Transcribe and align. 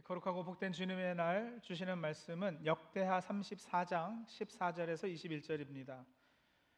네, 0.00 0.04
거룩하고 0.04 0.44
복된 0.44 0.72
주님의 0.72 1.14
날 1.14 1.60
주시는 1.60 1.98
말씀은 1.98 2.64
역대하 2.64 3.20
34장 3.20 4.24
14절에서 4.24 5.12
21절입니다. 5.12 6.06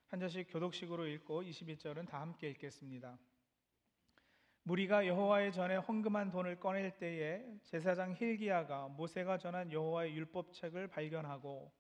한 0.09 0.19
절씩 0.19 0.49
교독식으로 0.51 1.07
읽고 1.07 1.45
21절은 1.45 2.09
다 2.09 2.21
함께 2.21 2.51
읽겠습니다. 2.51 3.17
무리가 4.65 5.07
여호와의 5.07 5.53
전에 5.53 5.77
헌금한 5.77 6.33
돈을 6.33 6.59
꺼낼 6.59 6.99
때에 6.99 7.45
제사장 7.63 8.17
힐기야가 8.19 8.89
모세가 8.89 9.39
전한 9.39 9.71
여호와의 9.71 10.17
율법책을 10.17 10.89
발견하고 10.89 11.71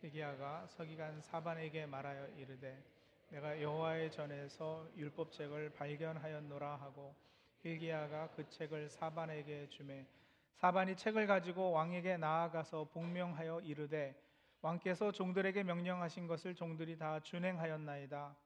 힐기야가 0.00 0.66
서기관 0.68 1.20
사반에게 1.20 1.84
말하여 1.84 2.26
이르되 2.38 2.82
내가 3.28 3.60
여호와의 3.60 4.10
전에서 4.10 4.88
율법책을 4.96 5.74
발견하였노라 5.74 6.76
하고 6.76 7.14
힐기야가 7.58 8.30
그 8.30 8.48
책을 8.48 8.88
사반에게 8.88 9.68
주매 9.68 10.06
사반이 10.60 10.94
책을 10.94 11.26
가지고 11.26 11.70
왕에게 11.70 12.18
나아가서 12.18 12.84
복명하여 12.92 13.60
이르되 13.60 14.14
왕께서 14.60 15.10
종들에게 15.10 15.62
명령하신 15.62 16.26
것을 16.26 16.54
종들이 16.54 16.98
다 16.98 17.18
준행하였나이다. 17.20 18.36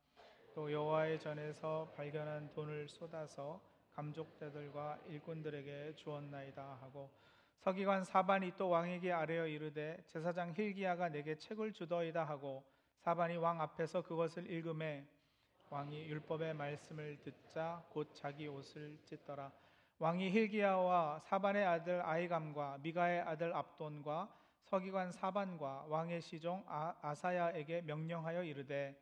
또 0.55 0.71
여호와의 0.71 1.19
전에서 1.19 1.93
발견한 1.97 2.53
돈을 2.53 2.87
쏟아서 2.87 3.61
감족대들과 3.95 5.01
일꾼들에게 5.09 5.97
주었나이다 5.97 6.79
하고 6.83 7.11
서기관 7.59 8.05
사반이 8.05 8.53
또 8.57 8.69
왕에게 8.69 9.11
아뢰어 9.11 9.49
이르되 9.49 10.01
제사장 10.07 10.55
힐기야가 10.57 11.09
내게 11.09 11.35
책을 11.35 11.73
주더이다 11.73 12.23
하고 12.23 12.63
사반이 13.01 13.39
왕 13.39 13.61
앞에서 13.61 14.03
그것을 14.03 14.49
읽음에 14.49 15.05
왕이 15.69 16.05
율법의 16.05 16.55
말씀을 16.55 17.19
듣자 17.25 17.85
곧 17.91 18.15
자기 18.15 18.47
옷을 18.47 19.01
찢더라 19.03 19.51
왕이 20.05 20.33
힐기야와 20.33 21.21
사반의 21.21 21.65
아들 21.65 22.05
아이감과 22.05 22.77
미가의 22.83 23.23
아들 23.23 23.57
압돈과 23.57 24.29
서기관 24.65 25.11
사반과 25.11 25.87
왕의 25.89 26.21
시종 26.21 26.63
아, 26.67 26.95
아사야에게 27.01 27.81
명령하여 27.87 28.45
이르되 28.45 28.95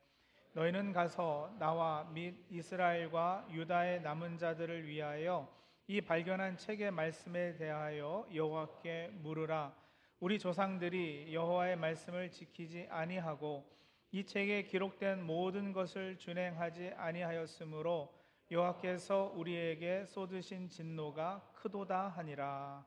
너희는 0.53 0.93
가서 0.93 1.53
나와 1.59 2.05
및 2.05 2.45
이스라엘과 2.49 3.47
유다의 3.51 4.01
남은 4.01 4.37
자들을 4.37 4.87
위하여 4.87 5.53
이 5.87 5.99
발견한 5.99 6.55
책의 6.55 6.91
말씀에 6.91 7.57
대하여 7.57 8.25
여호와께 8.33 9.09
물으라. 9.15 9.75
우리 10.21 10.39
조상들이 10.39 11.33
여호와의 11.33 11.75
말씀을 11.75 12.31
지키지 12.31 12.87
아니하고 12.89 13.69
이 14.13 14.23
책에 14.23 14.63
기록된 14.63 15.21
모든 15.21 15.73
것을 15.73 16.17
준행하지 16.17 16.93
아니하였으므로 16.95 18.22
여호와께서 18.51 19.33
우리에게 19.35 20.05
쏟으신 20.05 20.69
진노가 20.69 21.51
크도다 21.55 22.09
하니라. 22.09 22.85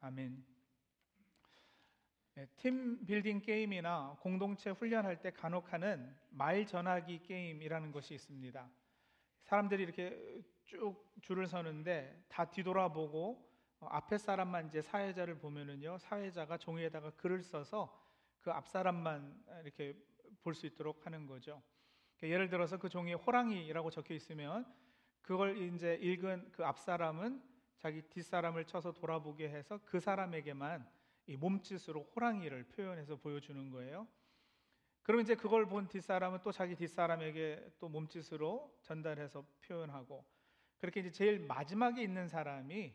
아멘. 0.00 0.44
네, 2.34 2.46
팀 2.56 3.04
빌딩 3.04 3.40
게임이나 3.40 4.16
공동체 4.20 4.70
훈련할 4.70 5.20
때 5.20 5.30
간혹 5.30 5.72
하는 5.72 6.14
말 6.30 6.66
전하기 6.66 7.22
게임이라는 7.22 7.92
것이 7.92 8.14
있습니다. 8.14 8.70
사람들이 9.44 9.82
이렇게 9.82 10.42
쭉 10.64 11.12
줄을 11.20 11.46
서는데 11.46 12.24
다 12.28 12.50
뒤돌아보고 12.50 13.50
어, 13.80 13.86
앞에 13.90 14.16
사람만 14.18 14.68
이제 14.68 14.80
사회자를 14.80 15.38
보면은요 15.38 15.98
사회자가 15.98 16.56
종이에다가 16.56 17.10
글을 17.10 17.42
써서 17.42 18.00
그 18.40 18.50
앞 18.50 18.68
사람만 18.68 19.44
이렇게 19.62 19.94
볼 20.42 20.54
수 20.54 20.66
있도록 20.66 21.06
하는 21.06 21.26
거죠. 21.26 21.62
그러니까 22.22 22.28
예를 22.28 22.48
들어서 22.48 22.78
그 22.78 22.88
종이에 22.88 23.14
호랑이라고 23.14 23.90
적혀 23.90 24.14
있으면 24.14 24.64
그걸 25.22 25.58
이제 25.58 25.98
읽은 26.00 26.52
그 26.52 26.64
앞 26.64 26.78
사람은 26.78 27.42
자기 27.78 28.02
뒷 28.02 28.22
사람을 28.22 28.64
쳐서 28.64 28.92
돌아보게 28.92 29.48
해서 29.48 29.80
그 29.84 29.98
사람에게만 29.98 30.88
이 31.26 31.36
몸짓으로 31.36 32.04
호랑이를 32.14 32.68
표현해서 32.68 33.16
보여주는 33.16 33.70
거예요. 33.70 34.06
그러면 35.02 35.24
이제 35.24 35.34
그걸 35.34 35.66
본 35.66 35.88
뒷사람은 35.88 36.40
또 36.44 36.52
자기 36.52 36.76
뒷사람에게 36.76 37.72
또 37.80 37.88
몸짓으로 37.88 38.78
전달해서 38.82 39.44
표현하고 39.62 40.24
그렇게 40.78 41.00
이제 41.00 41.10
제일 41.10 41.40
마지막에 41.40 42.04
있는 42.04 42.28
사람이 42.28 42.94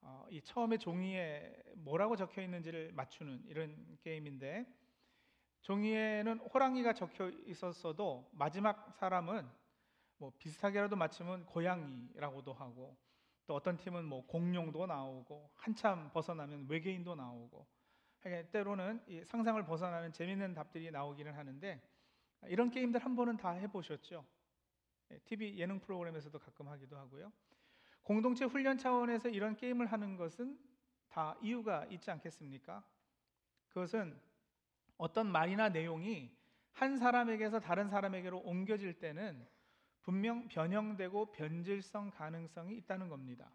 어, 0.00 0.26
이 0.28 0.42
처음에 0.42 0.78
종이에 0.78 1.54
뭐라고 1.76 2.16
적혀 2.16 2.42
있는지를 2.42 2.90
맞추는 2.94 3.44
이런 3.46 3.96
게임인데 4.02 4.66
종이에는 5.62 6.38
호랑이가 6.38 6.92
적혀 6.94 7.30
있었어도 7.46 8.30
마지막 8.32 8.94
사람은 8.94 9.48
뭐 10.18 10.32
비슷하게라도 10.38 10.96
맞추면 10.96 11.46
고양이라고도 11.46 12.52
하고 12.52 12.96
또 13.46 13.54
어떤 13.54 13.76
팀은 13.76 14.04
뭐 14.04 14.26
공룡도 14.26 14.86
나오고 14.86 15.50
한참 15.54 16.10
벗어나면 16.12 16.66
외계인도 16.68 17.14
나오고 17.14 17.66
때로는 18.50 19.04
상상을 19.24 19.64
벗어나는 19.64 20.12
재밌는 20.12 20.54
답들이 20.54 20.90
나오기는 20.90 21.32
하는데 21.32 21.80
이런 22.48 22.70
게임들 22.70 23.04
한 23.04 23.14
번은 23.14 23.36
다 23.36 23.50
해보셨죠? 23.50 24.24
TV 25.24 25.54
예, 25.54 25.58
예능 25.58 25.78
프로그램에서도 25.80 26.36
가끔 26.38 26.68
하기도 26.68 26.96
하고요. 26.96 27.32
공동체 28.02 28.44
훈련 28.44 28.78
차원에서 28.78 29.28
이런 29.28 29.56
게임을 29.56 29.86
하는 29.86 30.16
것은 30.16 30.58
다 31.08 31.36
이유가 31.40 31.84
있지 31.86 32.10
않겠습니까? 32.10 32.84
그것은 33.68 34.20
어떤 34.96 35.30
말이나 35.30 35.68
내용이 35.68 36.34
한 36.72 36.98
사람에게서 36.98 37.60
다른 37.60 37.88
사람에게로 37.88 38.38
옮겨질 38.40 38.98
때는 38.98 39.46
분명 40.02 40.46
변형되고 40.48 41.32
변질성 41.32 42.10
가능성이 42.10 42.76
있다는 42.76 43.08
겁니다. 43.08 43.50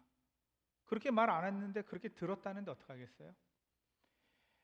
그렇게 0.84 1.10
말 1.10 1.30
안 1.30 1.44
했는데 1.44 1.82
그렇게 1.82 2.08
들었다는데 2.10 2.70
어떡하겠어요? 2.70 3.34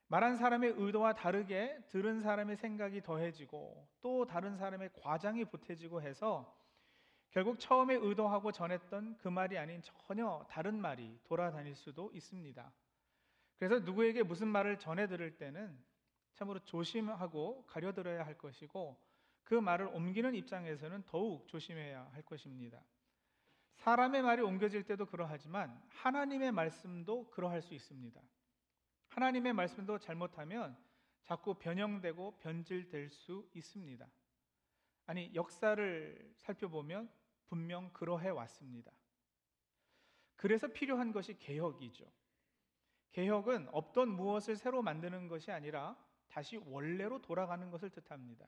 말한 0.09 0.37
사람의 0.37 0.75
의도와 0.77 1.15
다르게 1.15 1.79
들은 1.89 2.21
사람의 2.21 2.57
생각이 2.57 3.03
더해지고 3.03 3.89
또 4.01 4.25
다른 4.27 4.57
사람의 4.57 4.91
과장이 5.03 5.45
보태지고 5.45 6.03
해서 6.03 6.55
결국 7.31 7.59
처음에 7.61 7.95
의도하고 7.95 8.53
전했던 8.53 9.19
그 9.19 9.29
말이 9.29 9.59
아닌 9.59 9.83
전혀 9.83 10.47
다른 10.51 10.81
말이 10.81 11.19
돌아다닐 11.25 11.75
수도 11.75 12.11
있습니다. 12.15 12.73
그래서 13.59 13.81
누구에게 13.81 14.23
무슨 14.23 14.49
말을 14.49 14.79
전해 14.79 15.07
들을 15.07 15.37
때는 15.37 15.79
참으로 16.39 16.61
조심하고 16.61 17.65
가려들어야 17.67 18.25
할 18.25 18.39
것이고 18.39 18.97
그 19.43 19.55
말을 19.55 19.89
옮기는 19.89 20.37
입장에서는 20.37 21.03
더욱 21.07 21.49
조심해야 21.49 22.11
할 22.13 22.23
것입니다. 22.23 22.81
사람의 23.75 24.23
말이 24.23 24.43
옮겨질 24.43 24.85
때도 24.85 25.07
그러하지만 25.07 25.83
하나님의 25.89 26.53
말씀도 26.53 27.31
그러할 27.31 27.61
수 27.61 27.75
있습니다. 27.75 28.21
하나님의 29.09 29.53
말씀도 29.53 29.99
잘못하면 29.99 30.77
자꾸 31.23 31.55
변형되고 31.55 32.39
변질될 32.39 33.09
수 33.09 33.49
있습니다. 33.55 34.07
아니, 35.07 35.35
역사를 35.35 36.33
살펴보면 36.37 37.11
분명 37.49 37.93
그러해 37.93 38.29
왔습니다. 38.29 38.93
그래서 40.37 40.69
필요한 40.69 41.11
것이 41.11 41.37
개혁이죠. 41.39 42.05
개혁은 43.11 43.69
없던 43.73 44.09
무엇을 44.11 44.55
새로 44.57 44.83
만드는 44.83 45.27
것이 45.27 45.51
아니라 45.51 45.97
다시 46.29 46.57
원래로 46.57 47.21
돌아가는 47.23 47.71
것을 47.71 47.91
뜻합니다. 47.91 48.47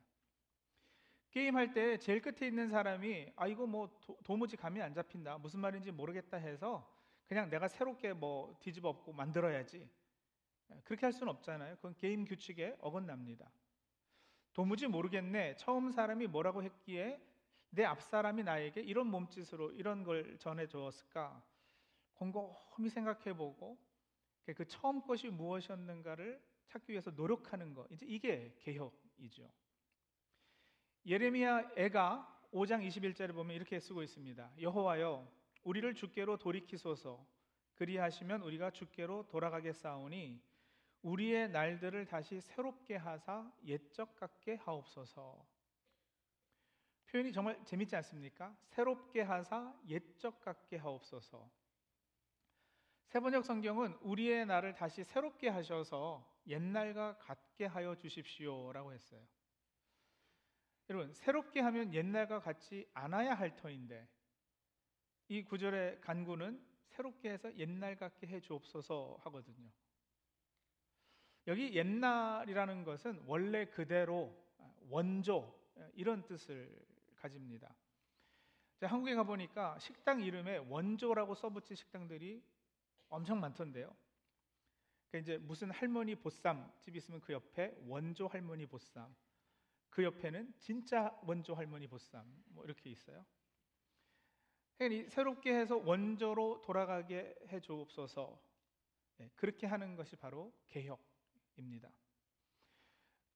게임할 1.31 1.73
때 1.73 1.97
제일 1.99 2.21
끝에 2.21 2.49
있는 2.49 2.69
사람이 2.69 3.33
아 3.37 3.47
이거 3.47 3.67
뭐 3.67 3.89
도, 4.01 4.37
무지 4.37 4.57
감이 4.57 4.81
안 4.83 4.93
잡힌다. 4.95 5.39
무슨 5.39 5.61
말인지 5.61 5.93
모르겠다. 5.93 6.37
해서 6.37 6.89
그냥 7.27 7.49
내가 7.49 7.69
새롭게 7.69 8.13
뭐 8.13 8.57
뒤집어 8.61 8.89
엎고 8.89 9.13
만들어야지. 9.13 9.89
예, 10.73 10.81
그렇게 10.85 11.07
할 11.07 11.13
수는 11.13 11.33
없잖아요. 11.33 11.77
그건 11.77 11.95
게임 11.97 12.25
규칙에 12.25 12.77
어긋납니다 12.81 13.51
도무지 14.53 14.89
모르겠네. 14.89 15.57
처음 15.57 15.93
사람이 15.93 16.27
뭐라고 16.27 16.63
했기에 16.63 17.21
내 17.71 17.85
앞 17.85 18.03
사람이 18.03 18.43
나에게 18.43 18.81
이런 18.81 19.07
몸짓으로 19.07 19.71
이런 19.73 20.03
걸 20.03 20.37
전해 20.39 20.67
주었을까? 20.67 21.41
곰곰이 22.15 22.91
생각해보고 22.91 23.79
그 24.57 24.67
처음 24.67 25.01
것이 25.03 25.29
무엇이었는가를 25.29 26.43
찾기 26.71 26.93
위해서 26.93 27.11
노력하는 27.11 27.75
것 27.75 27.87
이제 27.91 28.07
이게 28.07 28.55
개혁이죠 28.61 29.51
예레미야 31.05 31.73
애가 31.77 32.41
5장 32.53 32.87
21절에 32.87 33.33
보면 33.33 33.55
이렇게 33.55 33.79
쓰고 33.79 34.03
있습니다. 34.03 34.53
여호와여 34.61 35.27
우리를 35.63 35.95
주께로 35.95 36.37
돌이키소서 36.37 37.25
그리하시면 37.75 38.43
우리가 38.43 38.71
주께로 38.71 39.27
돌아가겠사오니 39.29 40.43
우리의 41.03 41.51
날들을 41.51 42.07
다시 42.07 42.41
새롭게 42.41 42.97
하사 42.97 43.51
옛적 43.65 44.17
같게 44.17 44.57
하옵소서. 44.57 45.47
표현이 47.07 47.33
정말 47.33 47.65
재밌지 47.65 47.97
않습니까? 47.97 48.55
새롭게 48.67 49.23
하사 49.23 49.75
옛적 49.89 50.41
같게 50.41 50.77
하옵소서. 50.77 51.51
세 53.11 53.19
번역 53.19 53.45
성경은 53.45 53.99
우리의 54.03 54.47
날을 54.47 54.75
다시 54.75 55.03
새롭게 55.03 55.49
하셔서 55.49 56.25
옛날과 56.47 57.19
같게 57.19 57.67
하여 57.67 57.97
주십시오라고 57.97 58.93
했어요. 58.93 59.21
여러분, 60.89 61.13
새롭게 61.13 61.59
하면 61.59 61.93
옛날과 61.93 62.39
같지 62.39 62.89
않아야 62.95 63.35
할 63.35 63.57
터인데 63.57 64.09
이 65.27 65.43
구절의 65.43 66.01
간구는 66.03 66.65
새롭게 66.87 67.31
해서 67.31 67.53
옛날 67.57 67.97
같게 67.97 68.29
해 68.29 68.41
주옵소서 68.41 69.19
하거든요. 69.23 69.69
여기 71.49 71.75
옛날이라는 71.75 72.85
것은 72.85 73.25
원래 73.27 73.65
그대로 73.65 74.33
원조 74.89 75.53
이런 75.95 76.25
뜻을 76.27 76.73
가집니다. 77.17 77.75
한국에 78.83 79.17
가보니까 79.17 79.81
식당 79.81 80.21
이름에 80.21 80.59
원조라고 80.59 81.35
써붙인 81.35 81.75
식당들이 81.75 82.41
엄청 83.11 83.41
많던데요. 83.41 83.95
그러니까 85.11 85.19
이제 85.19 85.39
무슨 85.39 85.71
할머니 85.71 86.15
보쌈 86.15 86.73
집 86.81 86.97
있으면 86.97 87.21
그 87.21 87.33
옆에 87.33 87.77
원조 87.87 88.27
할머니 88.29 88.67
보쌈, 88.67 89.15
그 89.91 90.05
옆에는 90.05 90.55
진짜 90.61 91.19
원조 91.25 91.55
할머니 91.55 91.87
보쌈 91.89 92.25
뭐 92.47 92.65
이렇게 92.65 92.91
있어요. 92.91 93.27
그러니까 94.79 95.11
새롭게 95.11 95.53
해서 95.55 95.77
원조로 95.77 96.63
돌아가게 96.63 97.35
해 97.49 97.61
주옵소서. 97.61 98.41
네, 99.19 99.31
그렇게 99.37 99.67
하는 99.67 99.97
것이 99.97 100.17
바로 100.17 100.53
개혁입니다. 100.69 101.91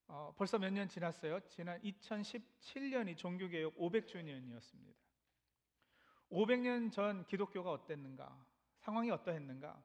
어, 0.07 0.35
벌써 0.37 0.59
몇 0.59 0.71
년 0.73 0.89
지났어요. 0.89 1.41
지난 1.49 1.81
2017년이 1.83 3.17
종교개혁 3.17 3.75
500주년이었습니다. 3.77 4.95
500년 6.31 6.93
전 6.93 7.27
기독교가 7.27 7.71
어땠는가? 7.73 8.54
상황이 8.85 9.11
어떠했는가? 9.11 9.83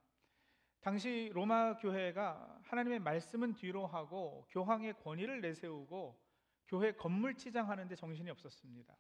당시 0.81 1.30
로마 1.34 1.78
교회가 1.78 2.60
하나님의 2.63 3.00
말씀은 3.00 3.54
뒤로 3.54 3.88
하고 3.88 4.46
교황의 4.50 4.94
권위를 5.00 5.40
내세우고 5.40 6.22
교회 6.68 6.92
건물 6.94 7.36
치장하는데 7.36 7.96
정신이 7.96 8.30
없었습니다. 8.30 8.96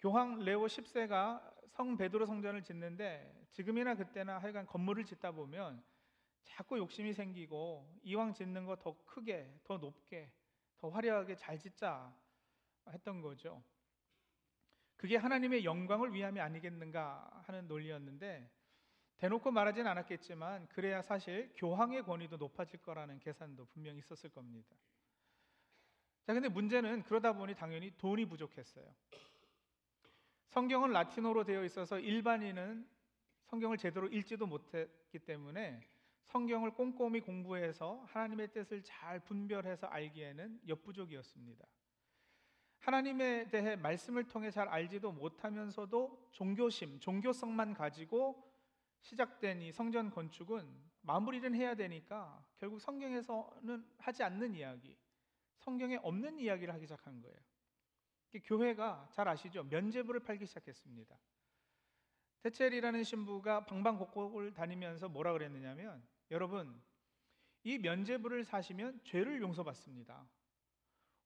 교황 0.00 0.38
레오 0.38 0.64
10세가 0.64 1.68
성 1.68 1.98
베드로 1.98 2.24
성전을 2.24 2.62
짓는데 2.62 3.46
지금이나 3.50 3.94
그때나 3.94 4.38
하여간 4.38 4.64
건물을 4.66 5.04
짓다 5.04 5.32
보면 5.32 5.84
자꾸 6.44 6.78
욕심이 6.78 7.12
생기고 7.12 8.00
이왕 8.02 8.32
짓는 8.32 8.64
거 8.64 8.76
더 8.76 8.96
크게, 9.04 9.60
더 9.64 9.76
높게, 9.76 10.32
더 10.78 10.88
화려하게 10.88 11.36
잘 11.36 11.58
짓자 11.58 12.14
했던 12.88 13.20
거죠. 13.20 13.62
그게 14.96 15.16
하나님의 15.18 15.64
영광을 15.66 16.14
위함이 16.14 16.40
아니겠는가 16.40 17.42
하는 17.46 17.68
논리였는데 17.68 18.50
대놓고 19.20 19.50
말하진 19.50 19.86
않았겠지만 19.86 20.66
그래야 20.68 21.02
사실 21.02 21.52
교황의 21.54 22.04
권위도 22.04 22.38
높아질 22.38 22.80
거라는 22.80 23.18
계산도 23.18 23.66
분명히 23.66 23.98
있었을 23.98 24.30
겁니다. 24.30 24.74
자, 26.22 26.32
근데 26.32 26.48
문제는 26.48 27.02
그러다 27.02 27.34
보니 27.34 27.54
당연히 27.54 27.92
돈이 27.98 28.24
부족했어요. 28.24 28.86
성경은 30.48 30.92
라틴어로 30.92 31.44
되어 31.44 31.64
있어서 31.64 31.98
일반인은 31.98 32.88
성경을 33.44 33.76
제대로 33.76 34.08
읽지도 34.08 34.46
못했기 34.46 35.18
때문에 35.18 35.86
성경을 36.24 36.70
꼼꼼히 36.70 37.20
공부해서 37.20 38.02
하나님의 38.06 38.52
뜻을 38.52 38.82
잘 38.82 39.20
분별해서 39.20 39.86
알기에는 39.88 40.60
역부족이었습니다. 40.66 41.66
하나님에 42.78 43.48
대해 43.50 43.76
말씀을 43.76 44.28
통해 44.28 44.50
잘 44.50 44.66
알지도 44.66 45.12
못하면서도 45.12 46.30
종교심, 46.32 47.00
종교성만 47.00 47.74
가지고 47.74 48.49
시작된 49.00 49.62
이 49.62 49.72
성전 49.72 50.10
건축은 50.10 50.90
마무리는 51.02 51.54
해야 51.54 51.74
되니까 51.74 52.44
결국 52.58 52.80
성경에서는 52.80 53.84
하지 53.98 54.22
않는 54.22 54.54
이야기, 54.54 54.96
성경에 55.58 55.96
없는 55.96 56.38
이야기를 56.38 56.72
하기 56.74 56.86
시작한 56.86 57.20
거예요. 57.20 57.36
교회가 58.44 59.08
잘 59.12 59.28
아시죠? 59.28 59.64
면제부를 59.64 60.20
팔기 60.20 60.46
시작했습니다. 60.46 61.18
테첼이라는 62.42 63.04
신부가 63.04 63.66
방방곡곡을 63.66 64.54
다니면서 64.54 65.08
뭐라 65.08 65.32
그랬느냐면 65.32 66.02
여러분 66.30 66.80
이 67.64 67.76
면제부를 67.78 68.44
사시면 68.44 69.00
죄를 69.04 69.40
용서받습니다. 69.42 70.26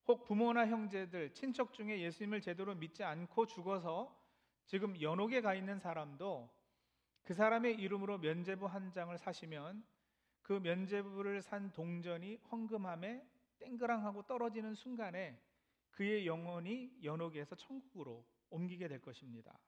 혹 0.07 0.23
부모나 0.25 0.67
형제들, 0.67 1.33
친척 1.33 1.73
중에 1.73 2.01
예수님을 2.01 2.41
제대로 2.41 2.75
믿지 2.75 3.03
않고 3.03 3.45
죽어서 3.47 4.15
지금 4.65 4.99
연옥에 4.99 5.41
가 5.41 5.55
있는 5.55 5.79
사람도 5.79 6.53
그 7.25 7.33
사람의 7.33 7.75
이름으로 7.75 8.19
면제부 8.19 8.67
한 8.67 8.91
장을 8.91 9.17
사시면 9.17 9.83
그 10.43 10.53
면제부를 10.53 11.41
산 11.41 11.71
동전이 11.71 12.35
헌금함에 12.51 13.27
땡그랑하고 13.57 14.27
떨어지는 14.27 14.75
순간에 14.75 15.41
그의 15.89 16.27
영혼이 16.27 16.99
연옥에서 17.03 17.55
천국으로 17.55 18.23
옮기게 18.51 18.87
될 18.87 19.01
것입니다. 19.01 19.59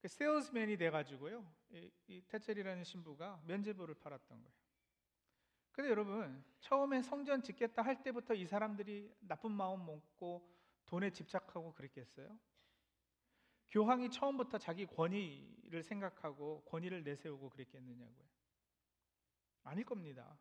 그 0.00 0.08
세일즈맨이 0.08 0.76
돼가지고요, 0.76 1.50
이, 1.70 1.90
이 2.08 2.22
테첼이라는 2.28 2.84
신부가 2.84 3.42
면제부를 3.46 3.94
팔았던 3.94 4.42
거예요. 4.42 4.58
근데 5.72 5.90
여러분 5.90 6.44
처음에 6.60 7.00
성전 7.02 7.40
짓겠다 7.40 7.82
할 7.82 8.02
때부터 8.02 8.34
이 8.34 8.46
사람들이 8.46 9.16
나쁜 9.20 9.50
마음 9.52 9.86
먹고 9.86 10.46
돈에 10.86 11.10
집착하고 11.10 11.72
그랬겠어요? 11.72 12.38
교황이 13.70 14.10
처음부터 14.10 14.58
자기 14.58 14.86
권위를 14.86 15.82
생각하고 15.82 16.62
권위를 16.64 17.04
내세우고 17.04 17.50
그랬겠느냐고요? 17.50 18.28
아닐 19.64 19.84
겁니다. 19.84 20.38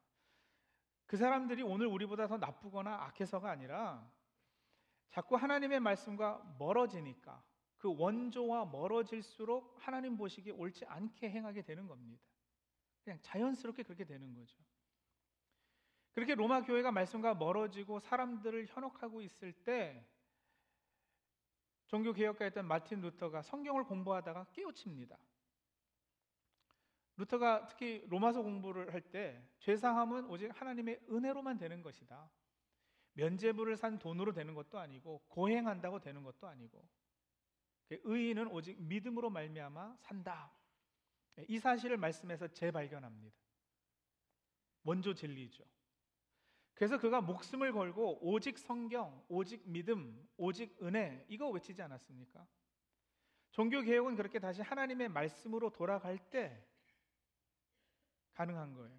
그 1.05 1.17
사람들이 1.17 1.63
오늘 1.63 1.87
우리보다 1.87 2.27
더 2.27 2.37
나쁘거나 2.37 3.03
악해서가 3.05 3.49
아니라 3.49 4.09
자꾸 5.09 5.35
하나님의 5.35 5.79
말씀과 5.79 6.55
멀어지니까 6.59 7.43
그 7.77 7.93
원조와 7.95 8.65
멀어질수록 8.65 9.75
하나님 9.79 10.17
보시기에 10.17 10.53
옳지 10.53 10.85
않게 10.85 11.29
행하게 11.29 11.61
되는 11.61 11.87
겁니다. 11.87 12.21
그냥 13.03 13.19
자연스럽게 13.21 13.83
그렇게 13.83 14.03
되는 14.03 14.33
거죠. 14.33 14.57
그렇게 16.13 16.35
로마 16.35 16.63
교회가 16.63 16.91
말씀과 16.91 17.35
멀어지고 17.35 17.99
사람들을 17.99 18.65
현혹하고 18.67 19.21
있을 19.21 19.53
때 19.53 20.05
종교 21.87 22.13
개혁가였던 22.13 22.65
마틴 22.67 23.01
루터가 23.01 23.41
성경을 23.41 23.85
공부하다가 23.85 24.47
깨우칩니다. 24.53 25.17
루터가 27.17 27.67
특히 27.67 28.03
로마서 28.07 28.41
공부를 28.43 28.93
할 28.93 29.01
때 29.09 29.41
죄사함은 29.59 30.25
오직 30.25 30.49
하나님의 30.59 30.99
은혜로만 31.09 31.57
되는 31.57 31.81
것이다. 31.81 32.29
면제부를 33.13 33.77
산 33.77 33.97
돈으로 33.97 34.31
되는 34.33 34.53
것도 34.53 34.77
아니고 34.77 35.23
고행한다고 35.29 35.99
되는 35.99 36.23
것도 36.23 36.47
아니고 36.47 36.87
그 37.87 37.99
의인은 38.03 38.47
오직 38.47 38.79
믿음으로 38.79 39.29
말미암아 39.29 39.97
산다. 40.01 40.51
이 41.47 41.57
사실을 41.57 41.97
말씀해서 41.97 42.47
재발견합니다. 42.49 43.35
원조 44.83 45.13
진리죠. 45.13 45.63
그래서 46.77 46.99
그가 46.99 47.21
목숨을 47.21 47.71
걸고 47.71 48.19
오직 48.21 48.59
성경, 48.59 49.19
오직 49.29 49.63
믿음, 49.65 50.29
오직 50.37 50.77
은혜 50.83 51.25
이거 51.27 51.49
외치지 51.49 51.81
않았습니까? 51.81 52.45
종교 53.49 53.81
개혁은 53.81 54.15
그렇게 54.15 54.37
다시 54.37 54.61
하나님의 54.61 55.09
말씀으로 55.09 55.71
돌아갈 55.71 56.19
때 56.29 56.63
가능한 58.33 58.75
거예요. 58.75 58.95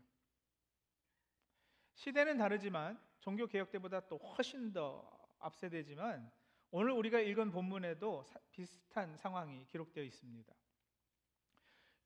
시대는 1.94 2.37
다르지만 2.38 3.00
종교 3.20 3.47
개혁 3.47 3.70
때보다 3.70 4.00
또 4.08 4.16
훨씬 4.18 4.73
더 4.73 5.08
앞세대지만 5.38 6.32
오늘 6.73 6.90
우리가 6.90 7.20
읽은 7.20 7.52
본문에도 7.52 8.25
비슷한 8.50 9.16
상황이 9.16 9.64
기록되어 9.66 10.02
있습니다. 10.02 10.52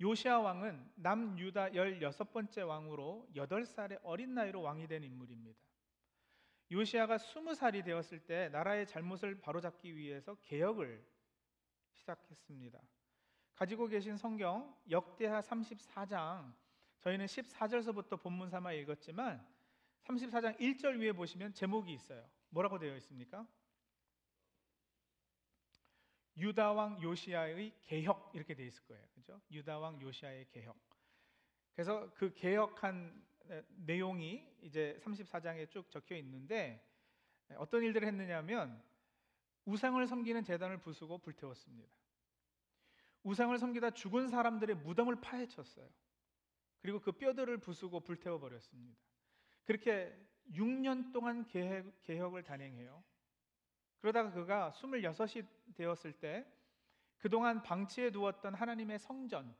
요시아 0.02 0.40
왕은 0.40 0.90
남유다 0.96 1.68
16번째 1.70 2.66
왕으로 2.66 3.28
8살의 3.36 4.00
어린 4.02 4.34
나이로 4.34 4.60
왕이 4.60 4.88
된 4.88 5.04
인물입니다. 5.04 5.60
요시아가 6.72 7.18
20살이 7.18 7.84
되었을 7.84 8.18
때 8.26 8.48
나라의 8.48 8.88
잘못을 8.88 9.40
바로잡기 9.40 9.96
위해서 9.96 10.34
개혁을 10.42 11.06
시작했습니다. 11.92 12.80
가지고 13.54 13.86
계신 13.86 14.16
성경 14.16 14.76
역대하 14.90 15.40
34장 15.40 16.52
저희는 16.98 17.26
14절서부터 17.26 18.20
본문 18.20 18.50
삼아 18.50 18.72
읽었지만 18.72 19.46
34장 20.02 20.58
1절 20.58 20.98
위에 20.98 21.12
보시면 21.12 21.54
제목이 21.54 21.92
있어요. 21.92 22.28
뭐라고 22.48 22.80
되어 22.80 22.96
있습니까? 22.96 23.46
유다 26.36 26.72
왕 26.72 27.02
요시아의 27.02 27.72
개혁 27.82 28.32
이렇게 28.34 28.54
되어 28.54 28.66
있을 28.66 28.84
거예요. 28.84 29.04
그죠? 29.14 29.40
유다 29.50 29.78
왕 29.78 30.00
요시아의 30.00 30.46
개혁. 30.48 30.76
그래서 31.74 32.12
그 32.14 32.32
개혁한 32.34 33.24
내용이 33.68 34.46
이제 34.62 34.98
34장에 35.02 35.70
쭉 35.70 35.90
적혀 35.90 36.16
있는데 36.16 36.86
어떤 37.56 37.82
일들을 37.82 38.06
했느냐면 38.06 38.82
우상을 39.64 40.04
섬기는 40.06 40.42
재단을 40.44 40.78
부수고 40.78 41.18
불태웠습니다. 41.18 41.92
우상을 43.24 43.56
섬기다 43.58 43.90
죽은 43.90 44.28
사람들의 44.28 44.76
무덤을 44.76 45.20
파헤쳤어요. 45.20 45.88
그리고 46.80 47.00
그 47.00 47.12
뼈들을 47.12 47.58
부수고 47.58 48.00
불태워 48.00 48.40
버렸습니다. 48.40 48.98
그렇게 49.64 50.12
6년 50.50 51.12
동안 51.12 51.46
개혁, 51.46 52.34
을 52.34 52.42
단행해요. 52.42 53.02
그러다가 54.02 54.32
그가 54.32 54.72
26이 54.72 55.46
되었을 55.74 56.12
때 56.14 56.44
그동안 57.18 57.62
방치해 57.62 58.10
두었던 58.10 58.52
하나님의 58.54 58.98
성전, 58.98 59.54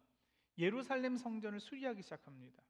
예루살렘 0.59 1.17
성전을 1.17 1.61
수리하기 1.61 2.03
시작합니다. 2.03 2.61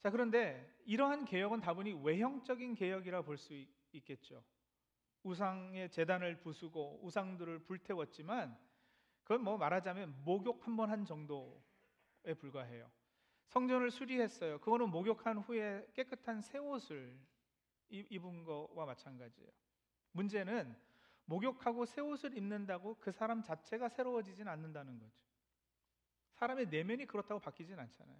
자, 0.00 0.10
그런데 0.10 0.68
이러한 0.84 1.24
개혁은 1.26 1.60
다분히 1.60 1.92
외형적인 1.92 2.74
개혁이라 2.74 3.22
볼 3.22 3.36
수 3.38 3.54
있겠죠. 3.92 4.42
우상의 5.22 5.90
재단을 5.90 6.40
부수고 6.40 7.00
우상들을 7.04 7.60
불태웠지만 7.64 8.58
그건 9.24 9.44
뭐 9.44 9.56
말하자면 9.58 10.24
목욕 10.24 10.66
한 10.66 10.76
번 10.76 10.90
한 10.90 11.04
정도에 11.04 12.34
불과해요. 12.38 12.90
성전을 13.46 13.90
수리했어요. 13.92 14.58
그거는 14.60 14.90
목욕한 14.90 15.38
후에 15.38 15.86
깨끗한 15.94 16.40
새 16.40 16.58
옷을 16.58 17.16
입은 17.90 18.44
거와 18.44 18.86
마찬가지예요. 18.86 19.50
문제는 20.12 20.76
목욕하고 21.24 21.86
새 21.86 22.00
옷을 22.00 22.36
입는다고 22.36 22.96
그 23.00 23.12
사람 23.12 23.42
자체가 23.42 23.88
새로워지진 23.88 24.48
않는다는 24.48 24.98
거죠. 24.98 25.16
사람의 26.32 26.68
내면이 26.68 27.06
그렇다고 27.06 27.40
바뀌진 27.40 27.78
않잖아요. 27.78 28.18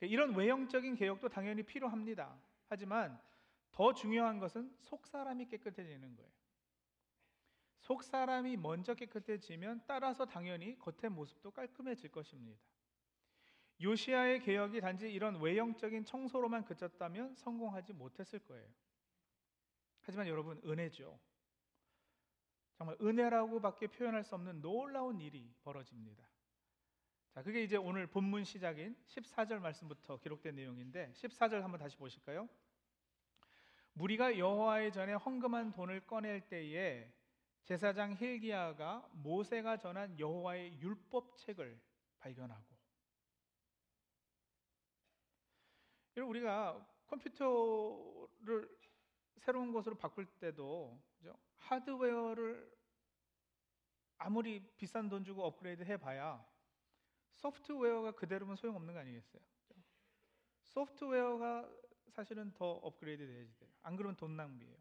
이런 0.00 0.34
외형적인 0.34 0.94
개혁도 0.94 1.28
당연히 1.28 1.62
필요합니다. 1.62 2.36
하지만 2.68 3.20
더 3.70 3.92
중요한 3.92 4.38
것은 4.38 4.74
속 4.78 5.06
사람이 5.06 5.46
깨끗해지는 5.46 6.16
거예요. 6.16 6.30
속 7.78 8.02
사람이 8.02 8.56
먼저 8.56 8.94
깨끗해지면 8.94 9.82
따라서 9.86 10.24
당연히 10.24 10.78
겉의 10.78 11.10
모습도 11.10 11.50
깔끔해질 11.50 12.10
것입니다. 12.10 12.60
요시아의 13.80 14.40
개혁이 14.40 14.80
단지 14.80 15.12
이런 15.12 15.40
외형적인 15.40 16.04
청소로만 16.04 16.64
그쳤다면 16.64 17.34
성공하지 17.34 17.92
못했을 17.92 18.38
거예요. 18.38 18.68
하지만 20.02 20.26
여러분 20.26 20.60
은혜죠. 20.64 21.18
정말 22.74 22.96
은혜라고밖에 23.00 23.86
표현할 23.86 24.24
수 24.24 24.34
없는 24.34 24.60
놀라운 24.60 25.20
일이 25.20 25.54
벌어집니다. 25.62 26.28
자, 27.30 27.42
그게 27.42 27.62
이제 27.62 27.76
오늘 27.76 28.06
본문 28.06 28.44
시작인 28.44 28.96
14절 29.06 29.60
말씀부터 29.60 30.18
기록된 30.18 30.54
내용인데 30.54 31.12
14절 31.12 31.60
한번 31.60 31.78
다시 31.78 31.96
보실까요? 31.96 32.48
무리가 33.94 34.36
여호와의 34.36 34.92
전에 34.92 35.14
헌금한 35.14 35.72
돈을 35.72 36.06
꺼낼 36.06 36.40
때에 36.48 37.12
제사장 37.64 38.14
힐기야가 38.14 39.08
모세가 39.12 39.76
전한 39.76 40.18
여호와의 40.18 40.80
율법책을 40.80 41.80
발견하고 42.18 42.72
여러분 46.16 46.36
우리가 46.36 46.86
컴퓨터를 47.06 48.81
새로운 49.38 49.72
것으로 49.72 49.96
바꿀 49.96 50.26
때도 50.38 51.00
그죠? 51.18 51.36
하드웨어를 51.56 52.72
아무리 54.18 54.60
비싼 54.76 55.08
돈 55.08 55.24
주고 55.24 55.44
업그레이드 55.44 55.82
해봐야 55.82 56.44
소프트웨어가 57.34 58.12
그대로면 58.12 58.56
소용없는 58.56 58.94
거 58.94 59.00
아니겠어요? 59.00 59.42
소프트웨어가 60.62 61.68
사실은 62.08 62.52
더 62.54 62.72
업그레이드 62.72 63.26
돼야지 63.26 63.58
돼요. 63.58 63.70
안 63.82 63.96
그러면 63.96 64.16
돈 64.16 64.36
낭비예요. 64.36 64.76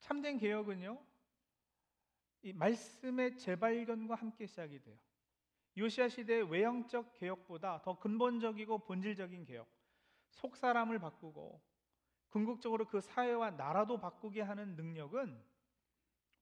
참된 0.00 0.38
개혁은요, 0.38 1.02
이 2.42 2.52
말씀의 2.52 3.38
재발견과 3.38 4.14
함께 4.14 4.46
시작이 4.46 4.80
돼요. 4.80 4.98
요시아 5.78 6.08
시대의 6.08 6.50
외형적 6.50 7.14
개혁보다 7.14 7.82
더 7.82 7.98
근본적이고 7.98 8.78
본질적인 8.78 9.44
개혁, 9.44 9.68
속 10.30 10.56
사람을 10.56 10.98
바꾸고 10.98 11.60
궁극적으로 12.28 12.86
그 12.86 13.00
사회와 13.00 13.52
나라도 13.52 13.98
바꾸게 13.98 14.42
하는 14.42 14.76
능력은 14.76 15.42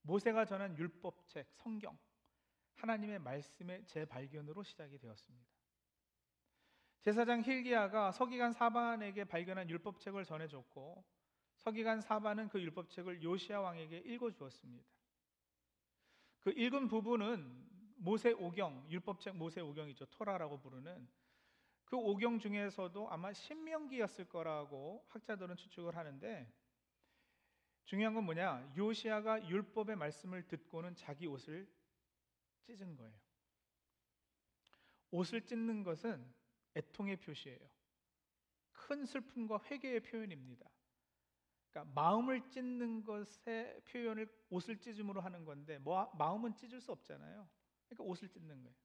모세가 0.02 0.44
전한 0.44 0.76
율법책, 0.76 1.46
성경, 1.52 1.96
하나님의 2.74 3.18
말씀의 3.20 3.86
재발견으로 3.86 4.62
시작이 4.62 4.98
되었습니다. 4.98 5.46
제사장 7.00 7.42
힐기야가 7.42 8.12
서기관 8.12 8.52
사반에게 8.52 9.24
발견한 9.24 9.68
율법책을 9.68 10.24
전해줬고 10.24 11.04
서기관 11.58 12.00
사반은 12.00 12.48
그 12.48 12.60
율법책을 12.60 13.22
요시아 13.22 13.60
왕에게 13.60 13.98
읽어주었습니다. 13.98 14.84
그 16.40 16.50
읽은 16.50 16.88
부분은 16.88 17.64
모세 17.96 18.32
오경, 18.32 18.86
율법책 18.90 19.36
모세 19.36 19.60
오경이죠. 19.60 20.06
토라라고 20.06 20.60
부르는 20.60 21.08
그 21.84 21.96
오경 21.96 22.38
중에서도 22.38 23.10
아마 23.10 23.32
신명기였을 23.32 24.28
거라고 24.28 25.04
학자들은 25.08 25.56
추측을 25.56 25.96
하는데 25.96 26.52
중요한 27.84 28.14
건 28.14 28.24
뭐냐? 28.24 28.72
요시아가 28.76 29.46
율법의 29.46 29.96
말씀을 29.96 30.46
듣고는 30.46 30.94
자기 30.94 31.26
옷을 31.26 31.68
찢은 32.62 32.96
거예요. 32.96 33.14
옷을 35.10 35.44
찢는 35.44 35.82
것은 35.82 36.34
애통의 36.74 37.16
표시예요. 37.18 37.70
큰 38.72 39.04
슬픔과 39.04 39.60
회개의 39.70 40.00
표현입니다. 40.00 40.68
그러니까 41.70 41.92
마음을 41.94 42.48
찢는 42.50 43.04
것의 43.04 43.82
표현을 43.84 44.28
옷을 44.50 44.78
찢음으로 44.78 45.20
하는 45.20 45.44
건데 45.44 45.78
뭐 45.78 46.10
마음은 46.16 46.54
찢을 46.56 46.80
수 46.80 46.92
없잖아요. 46.92 47.48
그러니까 47.86 48.04
옷을 48.04 48.28
찢는 48.28 48.62
거예요. 48.62 48.76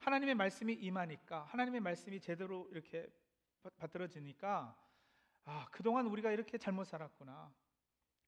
하나님의 0.00 0.34
말씀이 0.34 0.72
임하니까 0.72 1.44
하나님의 1.44 1.80
말씀이 1.80 2.20
제대로 2.20 2.66
이렇게 2.70 3.08
받들어지니까 3.76 4.76
아, 5.44 5.66
그동안 5.70 6.06
우리가 6.06 6.32
이렇게 6.32 6.58
잘못 6.58 6.84
살았구나. 6.84 7.52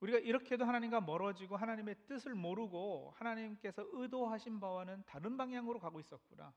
우리가 0.01 0.19
이렇게도 0.19 0.65
하나님과 0.65 1.01
멀어지고 1.01 1.57
하나님의 1.57 1.95
뜻을 2.07 2.35
모르고 2.35 3.13
하나님께서 3.17 3.87
의도하신 3.93 4.59
바와는 4.59 5.05
다른 5.07 5.37
방향으로 5.37 5.79
가고 5.79 6.01
있었구나. 6.01 6.53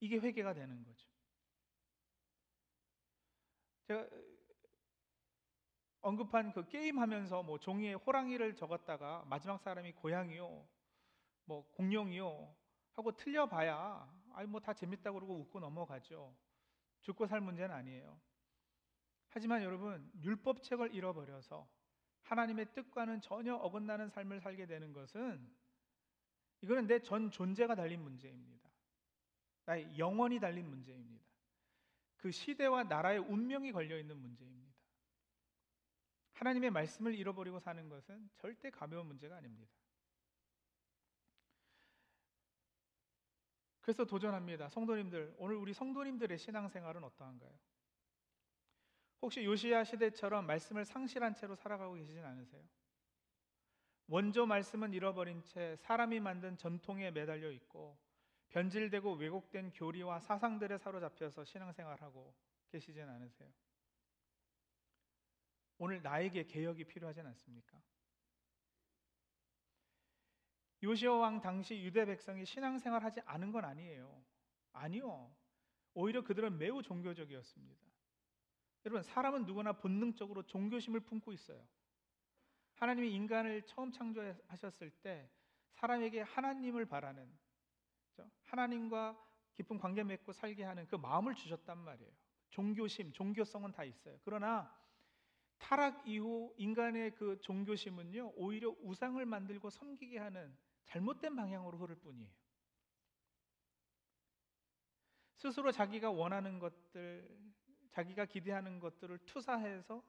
이게 0.00 0.18
회개가 0.18 0.54
되는 0.54 0.82
거죠. 0.82 1.06
제가 3.84 4.08
언급한 6.00 6.52
그 6.52 6.68
게임 6.68 6.98
하면서 6.98 7.42
뭐 7.42 7.58
종이에 7.58 7.94
호랑이를 7.94 8.54
적었다가 8.54 9.24
마지막 9.26 9.60
사람이 9.60 9.92
고양이요, 9.92 10.66
뭐 11.44 11.70
공룡이요 11.72 12.54
하고 12.96 13.16
틀려봐야 13.16 14.08
아니 14.32 14.48
뭐 14.48 14.60
다 14.60 14.72
재밌다고 14.74 15.18
그러고 15.18 15.38
웃고 15.40 15.60
넘어가죠. 15.60 16.34
죽고 17.02 17.26
살 17.26 17.40
문제는 17.40 17.74
아니에요. 17.74 18.20
하지만 19.28 19.62
여러분 19.62 20.10
율법 20.22 20.62
책을 20.62 20.94
잃어버려서 20.94 21.68
하나님의 22.22 22.72
뜻과는 22.72 23.20
전혀 23.20 23.54
어긋나는 23.54 24.08
삶을 24.10 24.40
살게 24.40 24.66
되는 24.66 24.92
것은 24.92 25.48
이거는 26.62 26.86
내 26.86 26.98
전 27.00 27.30
존재가 27.30 27.74
달린 27.74 28.02
문제입니다. 28.02 28.68
나의 29.66 29.98
영원이 29.98 30.40
달린 30.40 30.66
문제입니다. 30.68 31.24
그 32.16 32.30
시대와 32.30 32.84
나라의 32.84 33.18
운명이 33.18 33.72
걸려 33.72 33.98
있는 33.98 34.16
문제입니다. 34.16 34.74
하나님의 36.32 36.70
말씀을 36.70 37.14
잃어버리고 37.14 37.58
사는 37.60 37.88
것은 37.88 38.28
절대 38.36 38.70
가벼운 38.70 39.06
문제가 39.06 39.36
아닙니다. 39.36 39.72
그래서 43.86 44.04
도전합니다. 44.04 44.68
성도님들, 44.68 45.36
오늘 45.38 45.54
우리 45.54 45.72
성도님들의 45.72 46.36
신앙생활은 46.38 47.04
어떠한가요? 47.04 47.56
혹시 49.22 49.44
요시야 49.44 49.84
시대처럼 49.84 50.44
말씀을 50.44 50.84
상실한 50.84 51.36
채로 51.36 51.54
살아가고 51.54 51.94
계시진 51.94 52.24
않으세요? 52.24 52.64
원조 54.08 54.44
말씀은 54.44 54.92
잃어버린 54.92 55.40
채 55.44 55.76
사람이 55.76 56.18
만든 56.18 56.56
전통에 56.56 57.12
매달려 57.12 57.48
있고 57.52 57.96
변질되고 58.48 59.14
왜곡된 59.14 59.70
교리와 59.70 60.18
사상들에 60.18 60.78
사로잡혀서 60.78 61.44
신앙생활하고 61.44 62.34
계시진 62.66 63.08
않으세요? 63.08 63.48
오늘 65.78 66.02
나에게 66.02 66.44
개혁이 66.48 66.82
필요하진 66.86 67.24
않습니까? 67.24 67.80
요시아 70.82 71.12
왕 71.12 71.40
당시 71.40 71.80
유대 71.82 72.04
백성이 72.04 72.44
신앙생활하지 72.44 73.20
않은 73.24 73.52
건 73.52 73.64
아니에요. 73.64 74.22
아니요. 74.72 75.34
오히려 75.94 76.22
그들은 76.22 76.58
매우 76.58 76.82
종교적이었습니다. 76.82 77.86
여러분, 78.84 79.02
사람은 79.02 79.46
누구나 79.46 79.72
본능적으로 79.72 80.42
종교심을 80.44 81.00
품고 81.00 81.32
있어요. 81.32 81.66
하나님이 82.74 83.12
인간을 83.14 83.62
처음 83.62 83.90
창조하셨을 83.90 84.90
때 85.02 85.30
사람에게 85.70 86.20
하나님을 86.20 86.84
바라는 86.86 87.26
하나님과 88.44 89.18
깊은 89.54 89.78
관계 89.78 90.04
맺고 90.04 90.32
살게 90.32 90.62
하는 90.64 90.86
그 90.86 90.96
마음을 90.96 91.34
주셨단 91.34 91.78
말이에요. 91.78 92.10
종교심, 92.50 93.12
종교성은 93.12 93.72
다 93.72 93.84
있어요. 93.84 94.18
그러나 94.22 94.72
타락 95.58 96.06
이후 96.06 96.54
인간의 96.58 97.14
그 97.14 97.40
종교심은요, 97.40 98.32
오히려 98.36 98.74
우상을 98.82 99.24
만들고 99.24 99.70
섬기게 99.70 100.18
하는 100.18 100.56
잘못된 100.86 101.36
방향으로 101.36 101.78
흐를 101.78 101.96
뿐이에요. 101.96 102.30
스스로 105.36 105.70
자기가 105.70 106.10
원하는 106.10 106.58
것들, 106.58 107.54
자기가 107.90 108.24
기대하는 108.26 108.80
것들을 108.80 109.18
투사해서 109.26 110.02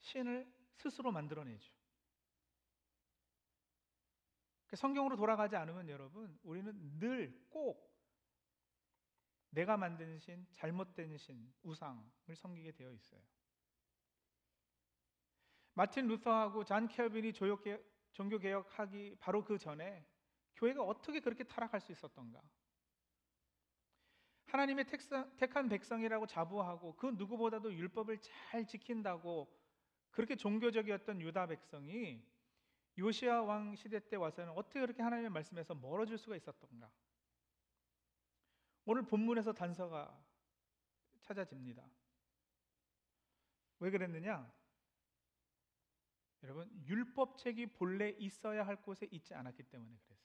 신을 0.00 0.52
스스로 0.76 1.10
만들어내죠. 1.10 1.72
그 4.66 4.76
성경으로 4.76 5.16
돌아가지 5.16 5.56
않으면 5.56 5.88
여러분 5.88 6.38
우리는 6.42 6.72
늘 6.98 7.46
꼭 7.50 7.92
내가 9.52 9.76
만든 9.76 10.18
신, 10.18 10.46
잘못된 10.52 11.16
신, 11.18 11.52
우상을 11.62 12.34
섬기게 12.34 12.72
되어 12.72 12.90
있어요. 12.90 13.20
마틴 15.74 16.06
루터하고 16.06 16.64
잔 16.64 16.88
켈빈이 16.88 17.32
종교 18.12 18.38
개혁하기 18.38 19.16
바로 19.20 19.44
그 19.44 19.58
전에 19.58 20.06
교회가 20.56 20.82
어떻게 20.82 21.20
그렇게 21.20 21.44
타락할 21.44 21.80
수 21.80 21.92
있었던가? 21.92 22.42
하나님의 24.46 24.84
택한 25.38 25.68
백성이라고 25.68 26.26
자부하고 26.26 26.94
그 26.96 27.06
누구보다도 27.06 27.72
율법을 27.72 28.18
잘 28.20 28.66
지킨다고 28.66 29.50
그렇게 30.10 30.36
종교적이었던 30.36 31.22
유다 31.22 31.46
백성이 31.46 32.22
요시아 32.98 33.42
왕 33.42 33.74
시대 33.74 33.98
때 34.06 34.16
와서는 34.16 34.52
어떻게 34.52 34.80
그렇게 34.80 35.02
하나님의 35.02 35.30
말씀에서 35.30 35.74
멀어질 35.74 36.18
수가 36.18 36.36
있었던가? 36.36 36.90
오늘 38.84 39.02
본문에서 39.06 39.54
단서가 39.54 40.14
찾아집니다. 41.22 41.82
왜 43.78 43.90
그랬느냐? 43.90 44.52
여러분, 46.42 46.70
율법책이 46.86 47.66
본래 47.74 48.10
있어야 48.10 48.66
할 48.66 48.76
곳에 48.82 49.06
있지 49.10 49.34
않았기 49.34 49.62
때문에 49.64 49.96
그랬어요. 50.06 50.18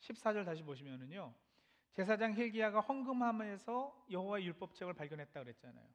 14절 0.00 0.44
다시 0.44 0.62
보시면은요. 0.62 1.34
제사장 1.92 2.34
힐기야가 2.34 2.80
헌금함에서 2.80 4.06
여호와의 4.10 4.46
율법책을 4.46 4.94
발견했다 4.94 5.40
그랬잖아요. 5.40 5.88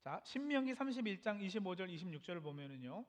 자, 0.00 0.20
신명기 0.24 0.74
31장 0.74 1.40
25절 1.40 1.88
26절을 1.94 2.42
보면은요. 2.42 3.04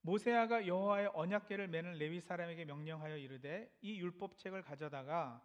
모세아가 0.00 0.66
여호와의 0.66 1.10
언약궤를 1.14 1.68
매는 1.68 1.94
레위 1.94 2.20
사람에게 2.20 2.64
명령하여 2.66 3.16
이르되 3.16 3.74
이 3.80 3.98
율법책을 4.00 4.62
가져다가 4.62 5.42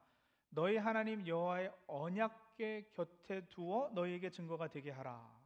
너희 0.50 0.78
하나님 0.78 1.26
여호와의 1.26 1.72
언약궤 1.88 2.90
곁에 2.92 3.48
두어 3.48 3.90
너희에게 3.94 4.32
증거가 4.32 4.68
되게 4.68 4.92
하라. 4.92 5.39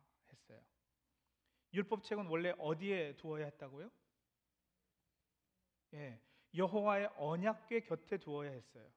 율법책은 1.74 2.28
원래 2.28 2.54
어디에 2.58 3.16
두어야 3.16 3.46
했다고요? 3.46 3.90
예. 5.94 6.22
여호와의 6.56 7.10
언약궤 7.18 7.82
곁에 7.82 8.18
두어야 8.18 8.52
했어요. 8.52 8.88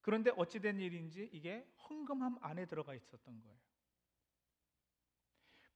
그런데 0.00 0.30
어찌된 0.36 0.80
일인지 0.80 1.30
이게 1.32 1.66
헌금함 1.88 2.38
안에 2.40 2.66
들어가 2.66 2.94
있었던 2.94 3.40
거예요. 3.40 3.58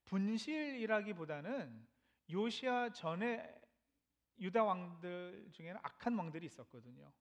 분실이라기보다는 0.05 1.87
요시아 2.31 2.93
전에 2.93 3.59
유다 4.39 4.65
왕들 4.65 5.49
중에는 5.53 5.81
악한 5.83 6.17
왕들이 6.17 6.47
있었거든요. 6.47 7.13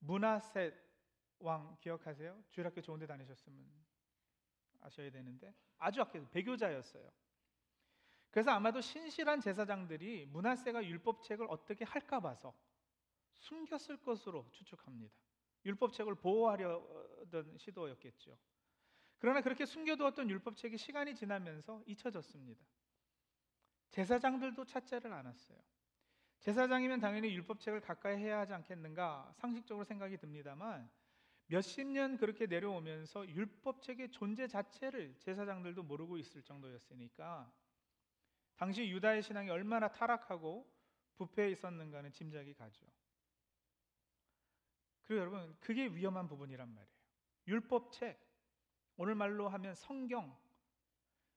문하셋 0.00 0.74
왕 1.40 1.76
기억하세요? 1.80 2.44
주일학교 2.50 2.80
좋은데 2.80 3.06
다니셨으면 3.06 3.68
아셔야 4.80 5.10
되는데 5.10 5.54
아주 5.78 6.00
악해 6.00 6.28
배교자였어요. 6.30 7.10
그래서 8.30 8.50
아마도 8.50 8.80
신실한 8.80 9.40
제사장들이 9.40 10.26
문하세가 10.26 10.84
율법책을 10.84 11.46
어떻게 11.48 11.84
할까 11.84 12.20
봐서 12.20 12.54
숨겼을 13.38 13.98
것으로 13.98 14.48
추측합니다. 14.52 15.14
율법책을 15.64 16.14
보호하려던 16.16 17.56
시도였겠죠. 17.56 18.38
그러나 19.18 19.40
그렇게 19.40 19.66
숨겨두었던 19.66 20.30
율법책이 20.30 20.76
시간이 20.76 21.14
지나면서 21.14 21.82
잊혀졌습니다. 21.86 22.64
제사장들도 23.90 24.64
찾지를 24.64 25.12
않았어요. 25.12 25.58
제사장이면 26.40 27.00
당연히 27.00 27.34
율법책을 27.34 27.80
가까이 27.80 28.16
해야 28.16 28.38
하지 28.38 28.52
않겠는가 28.52 29.32
상식적으로 29.38 29.84
생각이 29.84 30.18
듭니다만 30.18 30.88
몇십 31.46 31.86
년 31.88 32.16
그렇게 32.16 32.46
내려오면서 32.46 33.26
율법책의 33.28 34.10
존재 34.10 34.46
자체를 34.46 35.16
제사장들도 35.18 35.82
모르고 35.82 36.18
있을 36.18 36.42
정도였으니까 36.42 37.50
당시 38.58 38.90
유다의 38.90 39.22
신앙이 39.22 39.48
얼마나 39.50 39.88
타락하고 39.88 40.68
부패해 41.14 41.50
있었는가는 41.50 42.12
짐작이 42.12 42.54
가죠. 42.54 42.84
그리고 45.04 45.20
여러분, 45.20 45.56
그게 45.60 45.86
위험한 45.86 46.28
부분이란 46.28 46.68
말이에요. 46.68 46.98
율법책, 47.46 48.20
오늘 48.96 49.14
말로 49.14 49.48
하면 49.48 49.74
성경, 49.74 50.36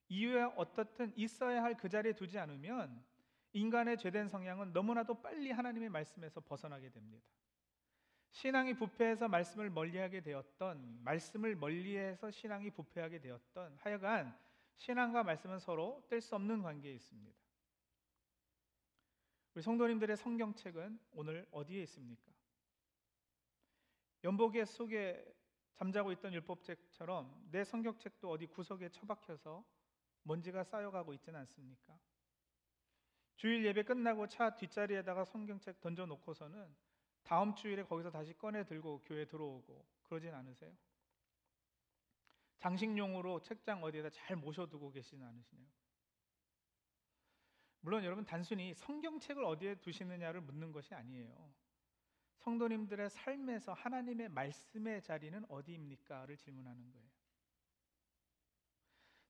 이유에 0.10 0.42
어떻든 0.58 1.14
있어야 1.16 1.64
할 1.64 1.76
그 1.78 1.88
자리에 1.88 2.14
두지 2.14 2.38
않으면 2.38 3.02
인간의 3.54 3.98
죄된 3.98 4.28
성향은 4.28 4.74
너무나도 4.74 5.22
빨리 5.22 5.52
하나님의 5.52 5.90
말씀에서 5.90 6.42
벗어나게 6.42 6.90
됩니다. 6.90 7.26
신앙이 8.32 8.74
부패해서 8.74 9.28
말씀을 9.28 9.70
멀리하게 9.70 10.22
되었던, 10.22 11.04
말씀을 11.04 11.56
멀리해서 11.56 12.32
신앙이 12.32 12.72
부패하게 12.72 13.20
되었던, 13.20 13.78
하여간 13.78 14.36
신앙과 14.78 15.24
말씀은 15.24 15.60
서로 15.60 16.04
뗄 16.10 16.22
수 16.22 16.36
없는 16.36 16.62
관계에 16.62 16.94
있습니다. 16.94 17.38
우리 19.54 19.62
성도님들의 19.62 20.16
성경책은 20.16 21.00
오늘 21.12 21.48
어디에 21.52 21.84
있습니까? 21.84 22.32
연복의 24.24 24.66
속에 24.66 25.26
잠자고 25.74 26.12
있던 26.14 26.34
율법책처럼 26.34 27.50
내 27.52 27.64
성경책도 27.64 28.30
어디 28.30 28.48
구석에 28.48 28.90
처박혀서 28.90 29.66
먼지가 30.24 30.64
쌓여가고 30.64 31.14
있지는 31.14 31.40
않습니까? 31.42 31.98
주일 33.36 33.66
예배 33.66 33.84
끝나고 33.84 34.28
차 34.28 34.56
뒷자리에다가 34.56 35.26
성경책 35.26 35.82
던져놓고서는 35.82 36.76
다음 37.24 37.56
주일에 37.56 37.84
거기서 37.84 38.12
다시 38.12 38.34
꺼내 38.34 38.64
들고 38.64 39.02
교회 39.04 39.26
들어오고 39.26 39.86
그러진 40.04 40.34
않으세요? 40.34 40.72
장식용으로 42.62 43.42
책장 43.42 43.84
어디에다 43.84 44.12
잘 44.12 44.36
모셔두고 44.38 44.92
계시진 44.92 45.24
않으시냐고. 45.24 45.72
물론 47.80 48.04
여러분 48.04 48.24
단순히 48.24 48.76
성경책을 48.76 49.44
어디에 49.44 49.76
두시느냐를 49.76 50.42
묻는 50.42 50.72
것이 50.72 50.94
아니에요. 50.94 51.52
성도님들의 52.38 53.10
삶에서 53.10 53.74
하나님의 53.74 54.30
말씀의 54.30 55.02
자리는 55.02 55.44
어디입니까?를 55.50 56.38
질문하는 56.38 56.92
거예요. 56.92 57.10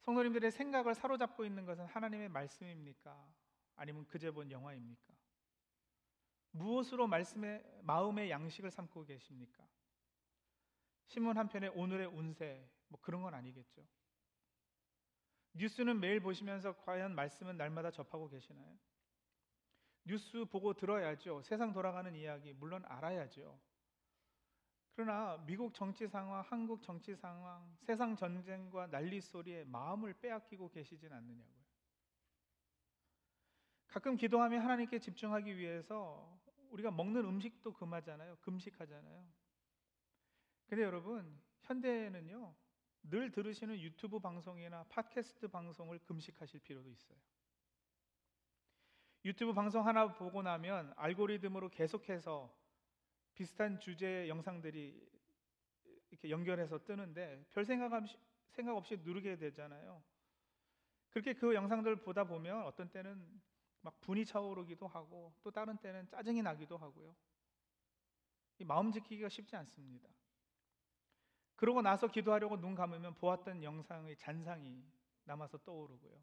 성도님들의 0.01 0.51
생각을 0.51 0.93
사로잡고 0.93 1.45
있는 1.45 1.65
것은 1.65 1.85
하나님의 1.85 2.27
말씀입니까? 2.27 3.33
아니면 3.77 4.05
그제 4.07 4.31
본 4.31 4.51
영화입니까? 4.51 5.13
무엇으로 6.51 7.07
말씀의 7.07 7.63
마음의 7.83 8.29
양식을 8.29 8.71
삼고 8.71 9.05
계십니까? 9.05 9.65
신문 11.05 11.37
한 11.37 11.47
편에 11.47 11.67
오늘의 11.69 12.07
운세 12.07 12.69
뭐 12.91 12.99
그런 13.01 13.23
건 13.23 13.33
아니겠죠. 13.33 13.87
뉴스는 15.53 15.99
매일 15.99 16.19
보시면서 16.19 16.75
과연 16.83 17.15
말씀은 17.15 17.57
날마다 17.57 17.89
접하고 17.89 18.29
계시나요? 18.29 18.77
뉴스 20.03 20.45
보고 20.45 20.73
들어야죠. 20.73 21.41
세상 21.43 21.73
돌아가는 21.73 22.13
이야기 22.15 22.53
물론 22.53 22.83
알아야죠. 22.85 23.59
그러나 24.93 25.41
미국 25.45 25.73
정치 25.73 26.07
상황, 26.07 26.41
한국 26.41 26.81
정치 26.81 27.15
상황, 27.15 27.77
세상 27.79 28.15
전쟁과 28.15 28.87
난리 28.87 29.21
소리에 29.21 29.63
마음을 29.63 30.13
빼앗기고 30.19 30.69
계시진 30.69 31.13
않느냐고요. 31.13 31.61
가끔 33.87 34.17
기도하며 34.17 34.59
하나님께 34.59 34.99
집중하기 34.99 35.57
위해서 35.57 36.39
우리가 36.69 36.91
먹는 36.91 37.25
음식도 37.25 37.73
금하잖아요. 37.73 38.37
금식하잖아요. 38.37 39.25
근데 40.67 40.83
여러분, 40.83 41.41
현대에는요. 41.63 42.55
늘 43.03 43.31
들으시는 43.31 43.79
유튜브 43.79 44.19
방송이나 44.19 44.83
팟캐스트 44.89 45.47
방송을 45.47 45.99
금식하실 45.99 46.59
필요도 46.61 46.89
있어요. 46.89 47.17
유튜브 49.23 49.53
방송 49.53 49.85
하나 49.85 50.13
보고 50.15 50.41
나면 50.41 50.93
알고리즘으로 50.95 51.69
계속해서 51.69 52.51
비슷한 53.33 53.79
주제의 53.79 54.29
영상들이 54.29 55.09
이렇게 56.09 56.29
연결해서 56.29 56.83
뜨는데 56.83 57.45
별 57.51 57.63
생각 57.63 57.93
없이, 57.93 58.17
생각 58.49 58.75
없이 58.75 58.97
누르게 58.97 59.37
되잖아요. 59.37 60.03
그렇게 61.09 61.33
그 61.33 61.53
영상들 61.53 61.97
보다 61.97 62.23
보면 62.23 62.63
어떤 62.63 62.89
때는 62.89 63.41
막 63.81 63.99
분이 64.01 64.25
차오르기도 64.25 64.87
하고 64.87 65.33
또 65.43 65.51
다른 65.51 65.77
때는 65.77 66.07
짜증이 66.07 66.41
나기도 66.41 66.77
하고요. 66.77 67.15
이 68.59 68.63
마음 68.63 68.91
지키기가 68.91 69.29
쉽지 69.29 69.55
않습니다. 69.55 70.09
그러고 71.61 71.83
나서 71.83 72.07
기도하려고 72.07 72.59
눈 72.59 72.73
감으면 72.73 73.13
보았던 73.13 73.61
영상의 73.61 74.17
잔상이 74.17 74.83
남아서 75.25 75.59
떠오르고요. 75.59 76.19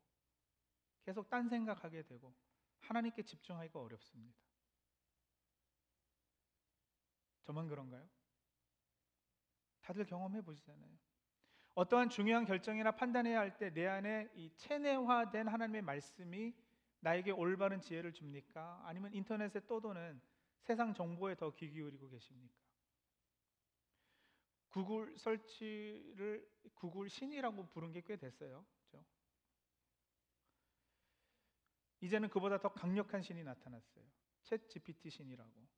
계속 1.05 1.31
딴 1.31 1.49
생각하게 1.49 2.03
되고 2.03 2.35
하나님께 2.81 3.23
집중하기가 3.23 3.79
어렵습니다. 3.79 4.37
저만 7.45 7.69
그런가요? 7.69 8.05
다들 9.83 10.07
경험해 10.07 10.43
보시잖아요. 10.43 10.91
어떠한 11.77 12.09
중요한 12.11 12.45
결정이나 12.45 12.91
판단해야 12.91 13.39
할 13.39 13.57
때 13.59 13.71
내 13.71 13.87
안에 13.87 14.29
이 14.35 14.51
체내화된 14.57 15.47
하나님의 15.47 15.83
말씀이 15.83 16.53
나에게 16.99 17.31
올바른 17.31 17.81
지혜를 17.81 18.13
줍니까? 18.13 18.83
아니면 18.85 19.15
인터넷에 19.15 19.65
떠도는 19.69 20.21
세상 20.63 20.93
정보에 20.95 21.37
더 21.37 21.53
귀 21.55 21.71
기울이고 21.71 22.09
계십니까? 22.09 22.68
구글 24.79 25.19
설치를 25.19 26.49
구글 26.75 27.09
신이라고 27.09 27.67
부른 27.67 27.91
게 27.93 28.01
꽤 28.03 28.17
됐어요. 28.17 28.65
그렇죠? 28.89 29.05
이제는 32.01 32.29
그보다 32.29 32.59
더 32.59 32.69
강력한 32.73 33.21
신이 33.23 33.43
나타났어요. 33.43 34.05
챗 34.45 34.69
GPT 34.69 35.11
신이라고. 35.11 35.69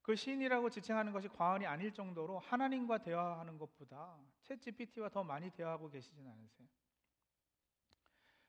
그 0.00 0.16
신이라고 0.16 0.70
지칭하는 0.70 1.12
것이 1.12 1.28
과언이 1.28 1.66
아닐 1.66 1.92
정도로 1.92 2.38
하나님과 2.38 3.02
대화하는 3.02 3.58
것보다 3.58 4.18
챗 4.42 4.58
GPT와 4.60 5.10
더 5.10 5.22
많이 5.22 5.50
대화하고 5.50 5.90
계시진 5.90 6.26
않으세요. 6.26 6.66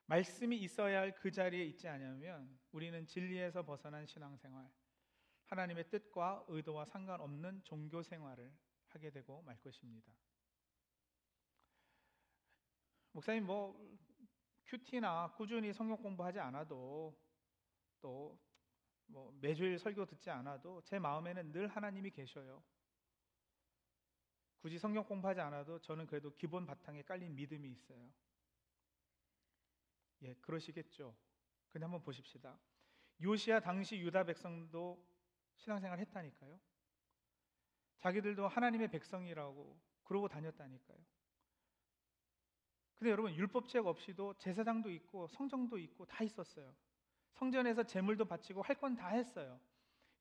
말씀이 0.06 0.58
있어야 0.58 1.02
할 1.02 1.16
그 1.16 1.30
자리에 1.32 1.66
있지 1.66 1.88
않으면 1.90 2.58
우리는 2.72 3.06
진리에서 3.06 3.64
벗어난 3.64 4.06
신앙생활, 4.06 4.72
하나님의 5.52 5.90
뜻과 5.90 6.46
의도와 6.48 6.86
상관없는 6.86 7.64
종교 7.64 8.02
생활을 8.02 8.52
하게 8.88 9.12
되고 9.12 9.42
말 9.44 9.62
것입니다. 9.62 10.12
목사님 13.12 13.46
뭐 13.46 13.98
큐티나 14.66 15.34
꾸준히 15.36 15.72
성경 15.72 15.98
공부하지 16.02 16.40
않아도 16.40 17.16
또 18.02 18.52
뭐 19.12 19.32
매주일 19.40 19.78
설교 19.78 20.06
듣지 20.06 20.30
않아도 20.30 20.82
제 20.84 20.98
마음에는 20.98 21.52
늘 21.52 21.68
하나님이 21.68 22.12
계셔요. 22.12 22.64
굳이 24.60 24.78
성경 24.78 25.04
공부하지 25.06 25.42
않아도 25.42 25.80
저는 25.80 26.06
그래도 26.06 26.34
기본 26.36 26.66
바탕에 26.66 27.02
깔린 27.04 27.36
믿음이 27.36 27.70
있어요. 27.70 28.12
예, 30.22 30.36
그러시겠죠. 30.36 31.16
근데 31.70 31.86
한번 31.86 32.02
보십시다. 32.04 32.60
요시야 33.22 33.60
당시 33.60 33.98
유다 33.98 34.24
백성도 34.24 35.04
신앙생활 35.62 36.00
했다니까요. 36.00 36.60
자기들도 38.00 38.48
하나님의 38.48 38.90
백성이라고 38.90 39.80
그러고 40.04 40.28
다녔다니까요. 40.28 40.98
근데 42.98 43.12
여러분 43.12 43.34
율법책 43.34 43.86
없이도 43.86 44.36
제사장도 44.38 44.92
있고 44.92 45.28
성정도 45.28 45.78
있고 45.78 46.06
다 46.06 46.24
있었어요. 46.24 46.74
성전에서 47.34 47.84
제물도 47.84 48.26
바치고 48.26 48.62
할 48.62 48.76
건 48.76 48.96
다 48.96 49.10
했어요. 49.10 49.60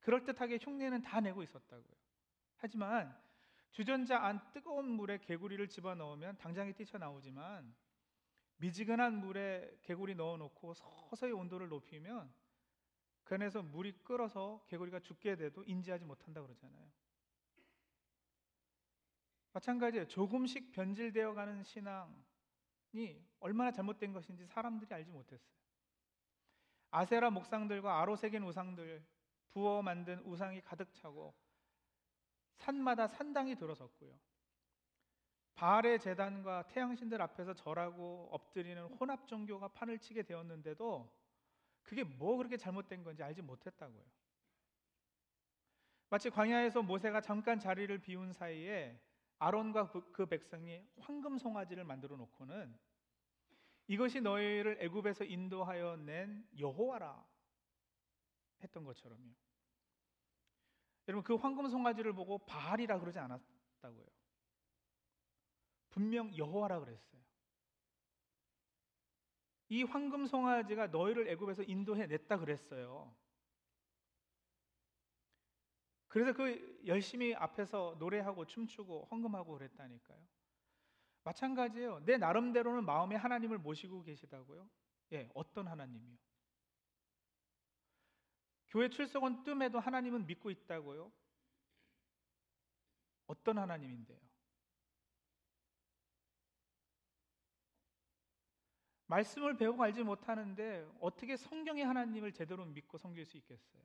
그럴듯하게 0.00 0.58
흉내는 0.62 1.02
다 1.02 1.20
내고 1.20 1.42
있었다고요. 1.42 1.94
하지만 2.56 3.14
주전자 3.70 4.18
안 4.24 4.40
뜨거운 4.52 4.88
물에 4.90 5.18
개구리를 5.18 5.66
집어넣으면 5.68 6.38
당장에 6.38 6.72
뛰쳐나오지만 6.72 7.74
미지근한 8.56 9.18
물에 9.20 9.78
개구리 9.82 10.14
넣어놓고 10.14 10.74
서서히 10.74 11.32
온도를 11.32 11.68
높이면 11.68 12.32
그 13.30 13.36
안에서 13.36 13.62
물이 13.62 13.92
끓어서 14.02 14.60
개구리가 14.66 14.98
죽게 14.98 15.36
돼도 15.36 15.62
인지하지 15.62 16.04
못한다 16.04 16.42
그러잖아요. 16.42 16.90
마찬가지예요. 19.52 20.08
조금씩 20.08 20.72
변질되어 20.72 21.34
가는 21.34 21.62
신앙이 21.62 23.24
얼마나 23.38 23.70
잘못된 23.70 24.12
것인지 24.12 24.46
사람들이 24.46 24.92
알지 24.92 25.12
못했어요. 25.12 25.54
아세라 26.90 27.30
목상들과 27.30 28.00
아로 28.00 28.16
새긴 28.16 28.42
우상들, 28.42 29.00
부어 29.50 29.80
만든 29.80 30.18
우상이 30.24 30.60
가득 30.62 30.92
차고 30.92 31.32
산마다 32.56 33.06
산당이 33.06 33.54
들어섰고요. 33.54 34.12
바알의 35.54 36.00
재단과 36.00 36.66
태양신들 36.66 37.22
앞에서 37.22 37.54
절하고 37.54 38.28
엎드리는 38.32 38.82
혼합 38.94 39.28
종교가 39.28 39.68
판을 39.68 40.00
치게 40.00 40.24
되었는데도 40.24 41.19
그게 41.82 42.04
뭐 42.04 42.36
그렇게 42.36 42.56
잘못된 42.56 43.02
건지 43.02 43.22
알지 43.22 43.42
못했다고요. 43.42 44.04
마치 46.08 46.28
광야에서 46.28 46.82
모세가 46.82 47.20
잠깐 47.20 47.58
자리를 47.58 47.96
비운 47.98 48.32
사이에 48.32 49.00
아론과 49.38 49.90
그, 49.90 50.12
그 50.12 50.26
백성이 50.26 50.86
황금 50.98 51.38
송아지를 51.38 51.84
만들어 51.84 52.16
놓고는 52.16 52.76
이것이 53.86 54.20
너희를 54.20 54.78
애굽에서 54.80 55.24
인도하여 55.24 55.96
낸 55.96 56.46
여호와라 56.58 57.26
했던 58.62 58.84
것처럼요. 58.84 59.34
여러분 61.08 61.24
그 61.24 61.34
황금 61.34 61.68
송아지를 61.68 62.12
보고 62.12 62.38
바알이라 62.38 63.00
그러지 63.00 63.18
않았다고요. 63.18 64.06
분명 65.88 66.36
여호와라 66.36 66.78
그랬어요. 66.80 67.20
이 69.70 69.84
황금 69.84 70.26
송아지가 70.26 70.88
너희를 70.88 71.28
애굽에서 71.28 71.62
인도해 71.62 72.06
냈다 72.06 72.38
그랬어요. 72.38 73.14
그래서 76.08 76.32
그 76.32 76.82
열심히 76.86 77.34
앞에서 77.36 77.94
노래하고 78.00 78.46
춤추고 78.46 79.06
헌금하고 79.12 79.52
그랬다니까요. 79.52 80.18
마찬가지예요. 81.22 82.04
내 82.04 82.16
나름대로는 82.16 82.84
마음에 82.84 83.14
하나님을 83.14 83.58
모시고 83.58 84.02
계시다고요? 84.02 84.68
예, 85.12 85.30
어떤 85.34 85.68
하나님이요? 85.68 86.18
교회 88.70 88.88
출석은 88.88 89.44
뜸에도 89.44 89.78
하나님은 89.78 90.26
믿고 90.26 90.50
있다고요? 90.50 91.12
어떤 93.28 93.58
하나님인데요? 93.58 94.18
말씀을 99.10 99.56
배우고 99.56 99.82
알지 99.82 100.04
못하는데 100.04 100.88
어떻게 101.00 101.36
성경의 101.36 101.84
하나님을 101.84 102.32
제대로 102.32 102.64
믿고 102.64 102.96
섬길 102.96 103.26
수 103.26 103.36
있겠어요? 103.38 103.82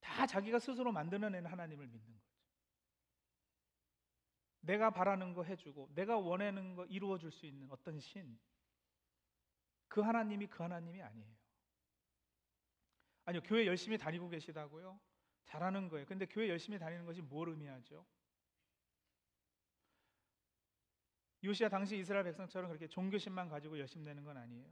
다 0.00 0.26
자기가 0.26 0.58
스스로 0.58 0.90
만들어낸 0.90 1.46
하나님을 1.46 1.86
믿는 1.86 2.12
거죠. 2.12 2.30
내가 4.62 4.90
바라는 4.90 5.32
거 5.32 5.44
해주고 5.44 5.90
내가 5.94 6.18
원하는 6.18 6.74
거 6.74 6.84
이루어 6.86 7.18
줄 7.18 7.30
수 7.30 7.46
있는 7.46 7.70
어떤 7.70 8.00
신. 8.00 8.38
그 9.88 10.00
하나님이 10.00 10.48
그 10.48 10.62
하나님이 10.62 11.00
아니에요. 11.02 11.40
아니요, 13.26 13.42
교회 13.44 13.66
열심히 13.66 13.96
다니고 13.96 14.28
계시다고요? 14.28 14.98
잘하는 15.44 15.88
거예요. 15.88 16.04
근데 16.06 16.26
교회 16.26 16.48
열심히 16.48 16.78
다니는 16.78 17.06
것이 17.06 17.22
뭘 17.22 17.48
의미하죠? 17.48 18.04
요시야 21.42 21.68
당시 21.68 21.96
이스라엘 21.98 22.24
백성처럼 22.24 22.68
그렇게 22.68 22.86
종교심만 22.86 23.48
가지고 23.48 23.78
열심히 23.78 24.04
되는 24.04 24.24
건 24.24 24.36
아니에요. 24.36 24.66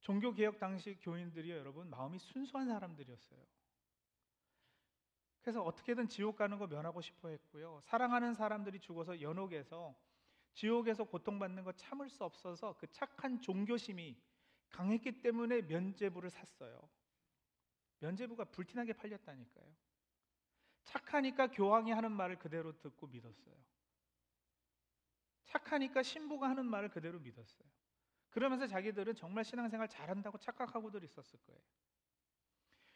종교 0.00 0.34
개혁 0.34 0.58
당시 0.58 0.96
교인들이요, 1.00 1.56
여러분 1.56 1.88
마음이 1.88 2.18
순수한 2.18 2.68
사람들이었어요. 2.68 3.40
그래서 5.40 5.62
어떻게든 5.62 6.08
지옥 6.08 6.36
가는 6.36 6.58
거 6.58 6.66
면하고 6.66 7.00
싶어 7.00 7.28
했고요. 7.28 7.80
사랑하는 7.82 8.34
사람들이 8.34 8.80
죽어서 8.80 9.20
연옥에서 9.20 9.94
지옥에서 10.54 11.04
고통받는 11.04 11.64
거 11.64 11.72
참을 11.72 12.08
수 12.08 12.24
없어서 12.24 12.76
그 12.78 12.86
착한 12.90 13.40
종교심이 13.40 14.16
강했기 14.70 15.20
때문에 15.20 15.62
면제부를 15.62 16.30
샀어요. 16.30 16.88
면제부가 17.98 18.44
불티나게 18.44 18.92
팔렸다니까요. 18.92 19.66
착하니까 20.84 21.48
교황이 21.48 21.90
하는 21.90 22.12
말을 22.12 22.38
그대로 22.38 22.78
듣고 22.80 23.06
믿었어요. 23.06 23.54
착하니까 25.44 26.02
신부가 26.02 26.48
하는 26.48 26.66
말을 26.66 26.90
그대로 26.90 27.18
믿었어요. 27.18 27.68
그러면서 28.30 28.66
자기들은 28.66 29.14
정말 29.14 29.44
신앙생활 29.44 29.88
잘한다고 29.88 30.38
착각하고들 30.38 31.04
있었을 31.04 31.38
거예요. 31.46 31.60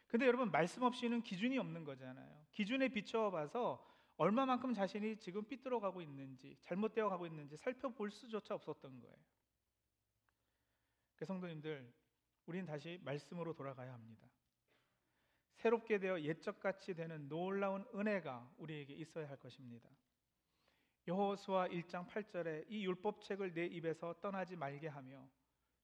근데 0.08 0.26
여러분 0.26 0.50
말씀 0.50 0.82
없이는 0.82 1.22
기준이 1.22 1.58
없는 1.58 1.84
거잖아요. 1.84 2.46
기준에 2.50 2.88
비추어 2.88 3.30
봐서 3.30 3.86
얼마만큼 4.16 4.74
자신이 4.74 5.18
지금 5.18 5.46
삐뚤어 5.46 5.78
가고 5.78 6.00
있는지 6.00 6.56
잘못되어 6.62 7.08
가고 7.08 7.26
있는지 7.26 7.56
살펴볼 7.56 8.10
수조차 8.10 8.54
없었던 8.54 9.00
거예요. 9.00 9.16
그 11.14 11.24
성도님들 11.24 11.92
우리는 12.46 12.66
다시 12.66 12.98
말씀으로 13.04 13.52
돌아가야 13.52 13.92
합니다. 13.92 14.26
새롭게 15.58 15.98
되어 15.98 16.20
옛적같이 16.20 16.94
되는 16.94 17.28
놀라운 17.28 17.84
은혜가 17.92 18.54
우리에게 18.58 18.94
있어야 18.94 19.28
할 19.28 19.36
것입니다. 19.38 19.90
여호수아 21.08 21.68
1장 21.68 22.06
8절에 22.06 22.66
이 22.68 22.86
율법책을 22.86 23.54
내 23.54 23.66
입에서 23.66 24.14
떠나지 24.20 24.54
말게 24.54 24.86
하며 24.86 25.28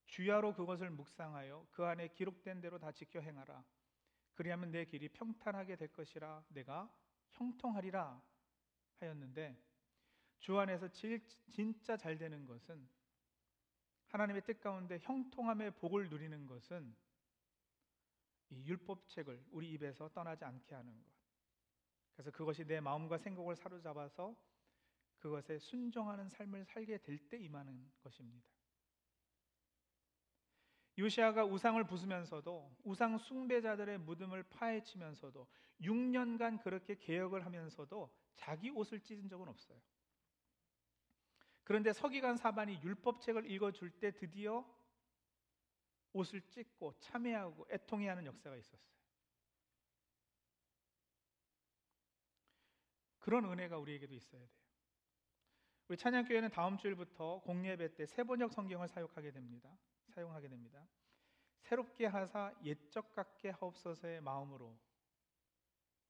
주야로 0.07 0.55
그것을 0.55 0.91
묵상하여 0.91 1.67
그 1.73 1.85
안에 1.85 2.09
기록된 2.09 2.61
대로 2.61 2.79
다 2.79 2.93
지켜 2.93 3.21
행하라. 3.21 3.65
그리하면 4.35 4.71
내 4.71 4.85
길이 4.85 5.09
평탄하게 5.09 5.77
될 5.77 5.89
것이라 5.89 6.45
내가 6.51 6.89
형통하리라 7.33 8.23
하였는데 9.01 9.61
주 10.39 10.59
안에서 10.59 10.89
진짜 11.51 11.97
잘 11.97 12.17
되는 12.17 12.45
것은 12.45 12.89
하나님의 14.09 14.43
뜻 14.43 14.61
가운데 14.61 14.99
형통함의 15.03 15.73
복을 15.73 16.09
누리는 16.11 16.47
것은 16.47 16.95
이 18.55 18.67
율법책을 18.67 19.47
우리 19.51 19.73
입에서 19.73 20.09
떠나지 20.09 20.45
않게 20.45 20.75
하는 20.75 20.97
것. 21.03 21.13
그래서 22.15 22.31
그것이 22.31 22.65
내 22.65 22.81
마음과 22.81 23.19
생각을 23.19 23.57
사로잡아서 23.57 24.35
그것에 25.19 25.59
순종하는 25.59 26.29
삶을 26.29 26.65
살게 26.65 26.99
될 26.99 27.19
때 27.29 27.39
임하는 27.39 27.91
것입니다. 28.03 28.49
요시아가 30.97 31.45
우상을 31.45 31.83
부수면서도 31.85 32.77
우상 32.85 33.19
숭배자들의 33.19 33.99
무덤을 33.99 34.45
파헤치면서도 34.45 35.49
6년간 35.81 36.63
그렇게 36.63 36.95
개혁을 36.95 37.45
하면서도 37.45 38.15
자기 38.37 38.71
옷을 38.71 39.01
찢은 39.01 39.29
적은 39.29 39.49
없어요. 39.49 39.81
그런데 41.65 41.93
서기관 41.93 42.37
사반이 42.37 42.81
율법책을 42.83 43.51
읽어줄 43.51 43.91
때 43.99 44.13
드디어 44.13 44.65
옷을 46.15 46.41
찢고 46.49 46.95
참회하고 47.01 47.67
애통해하는 47.71 48.25
역사가 48.25 48.57
있었어요. 48.57 48.95
그런 53.19 53.45
은혜가 53.45 53.79
우리에게도 53.79 54.15
있어야 54.15 54.41
돼요. 54.41 54.65
우리 55.89 55.99
찬양교회는 55.99 56.51
다음 56.51 56.79
주일부터 56.79 57.41
공예배 57.43 57.95
때 57.95 58.07
세번역 58.07 58.53
성경을 58.53 58.89
사용하게 58.89 59.33
됩니다. 59.33 59.77
사용하게 60.09 60.49
됩니다. 60.49 60.87
새롭게 61.61 62.07
하사 62.07 62.55
옛적 62.65 63.15
같게 63.15 63.51
하옵소서의 63.51 64.21
마음으로 64.21 64.79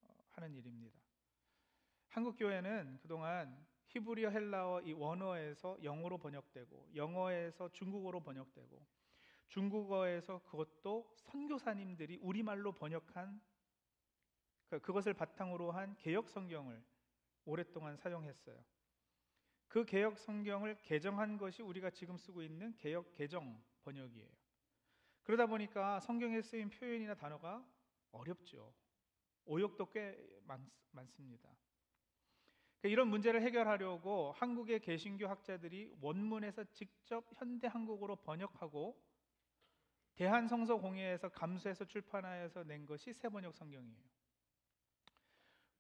어, 0.03 0.17
하는 0.33 0.55
일입니다. 0.55 0.99
한국 2.09 2.37
교회는 2.37 2.99
그동안 3.01 3.67
히브리어 3.87 4.31
헬라어 4.31 4.83
이 4.83 4.93
원어에서 4.93 5.79
영어로 5.83 6.19
번역되고 6.19 6.91
영어에서 6.95 7.71
중국어로 7.73 8.21
번역되고 8.21 8.85
중국어에서 9.49 10.43
그것도 10.45 11.13
선교사님들이 11.17 12.19
우리말로 12.19 12.73
번역한 12.73 13.41
그, 14.67 14.81
그것을 14.81 15.15
바탕으로 15.15 15.71
한 15.73 15.97
개혁 15.97 16.29
성경을 16.29 16.83
오랫동안 17.45 17.97
사용했어요. 17.97 18.65
그 19.69 19.85
개혁 19.85 20.19
성경을 20.19 20.77
개정한 20.83 21.37
것이 21.37 21.63
우리가 21.63 21.91
지금 21.91 22.17
쓰고 22.17 22.43
있는 22.43 22.77
개혁 22.77 23.13
개정 23.13 23.63
번역이에요. 23.83 24.29
그러다 25.23 25.47
보니까 25.47 26.01
성경에 26.01 26.41
쓰인 26.43 26.71
표현이나 26.71 27.15
단어가 27.15 27.67
어렵죠. 28.13 28.73
오역도 29.47 29.91
꽤 29.91 30.17
많, 30.45 30.71
많습니다. 30.93 31.49
그러니까 32.81 32.89
이런 32.93 33.09
문제를 33.09 33.43
해결하려고 33.43 34.33
한국의 34.33 34.81
개신교 34.81 35.27
학자들이 35.27 35.97
원문에서 36.01 36.65
직접 36.73 37.27
현대 37.35 37.67
한국어로 37.67 38.17
번역하고 38.17 39.03
대한성서공회에서 40.17 41.29
감수해서 41.31 41.85
출판하여서 41.85 42.65
낸 42.65 42.87
것이 42.87 43.13
세번역 43.13 43.55
성경이에요. 43.55 44.15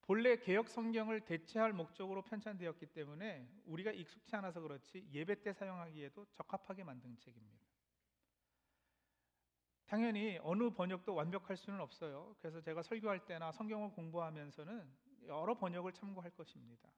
본래 0.03 0.37
개혁 0.37 0.69
성경을 0.69 1.23
대체할 1.23 1.73
목적으로 1.73 2.23
편찬되었기 2.23 2.87
때문에 2.87 3.49
우리가 3.65 3.91
익숙치 3.91 4.37
않아서 4.37 4.61
그렇지 4.61 5.09
예배 5.13 5.43
때 5.43 5.53
사용하기에도 5.53 6.27
적합하게 6.33 6.85
만든 6.85 7.17
책입니다. 7.17 7.65
당연히 9.87 10.39
어느 10.43 10.71
번역도 10.71 11.15
완벽할 11.15 11.57
수는 11.57 11.81
없어요. 11.81 12.35
그래서 12.39 12.61
제가 12.61 12.83
설교할 12.83 13.25
때나 13.25 13.53
성경을 13.53 13.93
공부하면서는 13.93 14.93
여러 15.27 15.55
번역을 15.55 15.93
참고할 15.93 16.31
것입니다. 16.33 16.91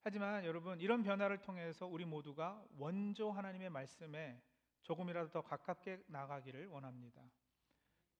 하지만 0.00 0.44
여러분 0.44 0.80
이런 0.80 1.02
변화를 1.02 1.38
통해서 1.40 1.86
우리 1.86 2.04
모두가 2.04 2.64
원조 2.78 3.30
하나님의 3.30 3.70
말씀에 3.70 4.40
조금이라도 4.84 5.30
더 5.30 5.42
가깝게 5.42 6.04
나가기를 6.06 6.68
원합니다. 6.68 7.22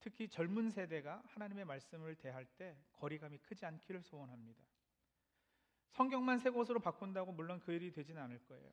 특히 0.00 0.28
젊은 0.28 0.70
세대가 0.70 1.22
하나님의 1.26 1.64
말씀을 1.64 2.16
대할 2.16 2.44
때 2.44 2.76
거리감이 2.92 3.38
크지 3.38 3.64
않기를 3.64 4.02
소원합니다. 4.02 4.62
성경만 5.92 6.38
새 6.40 6.50
곳으로 6.50 6.80
바꾼다고 6.80 7.32
물론 7.32 7.60
그 7.60 7.72
일이 7.72 7.92
되지는 7.92 8.20
않을 8.22 8.44
거예요. 8.44 8.70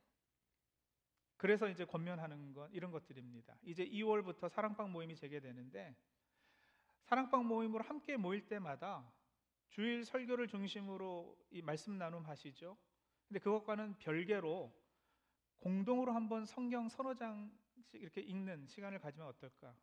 그래서 1.38 1.70
이제 1.70 1.86
권면하는 1.86 2.54
건 2.54 2.72
이런 2.72 2.92
것들입니다. 2.92 3.56
이제 3.64 3.86
2월부터 3.86 4.50
사랑방 4.50 4.92
모임이 4.92 5.16
재개되는데 5.16 5.96
사랑방 7.04 7.46
모임으로 7.48 7.84
함께 7.84 8.18
모일 8.18 8.48
때마다 8.48 9.12
주일 9.70 10.04
설교를 10.04 10.48
중심으로 10.48 11.38
이 11.50 11.62
말씀 11.62 11.98
나눔 11.98 12.26
하시죠. 12.26 12.78
근데 13.28 13.40
그것과는 13.40 13.98
별개로 14.00 14.72
공동으로 15.60 16.12
한번 16.12 16.46
성경 16.46 16.90
서너 16.90 17.16
장씩 17.16 17.61
이렇게 17.94 18.22
읽는 18.22 18.68
시간을 18.68 19.00
가지면 19.00 19.28
어떨까 19.28 19.76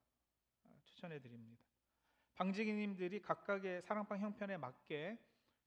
어, 0.65 0.81
추천해 0.85 1.21
드립니다. 1.21 1.63
방지기님들이 2.35 3.21
각각의 3.21 3.83
사랑방 3.83 4.21
형편에 4.21 4.57
맞게 4.57 5.19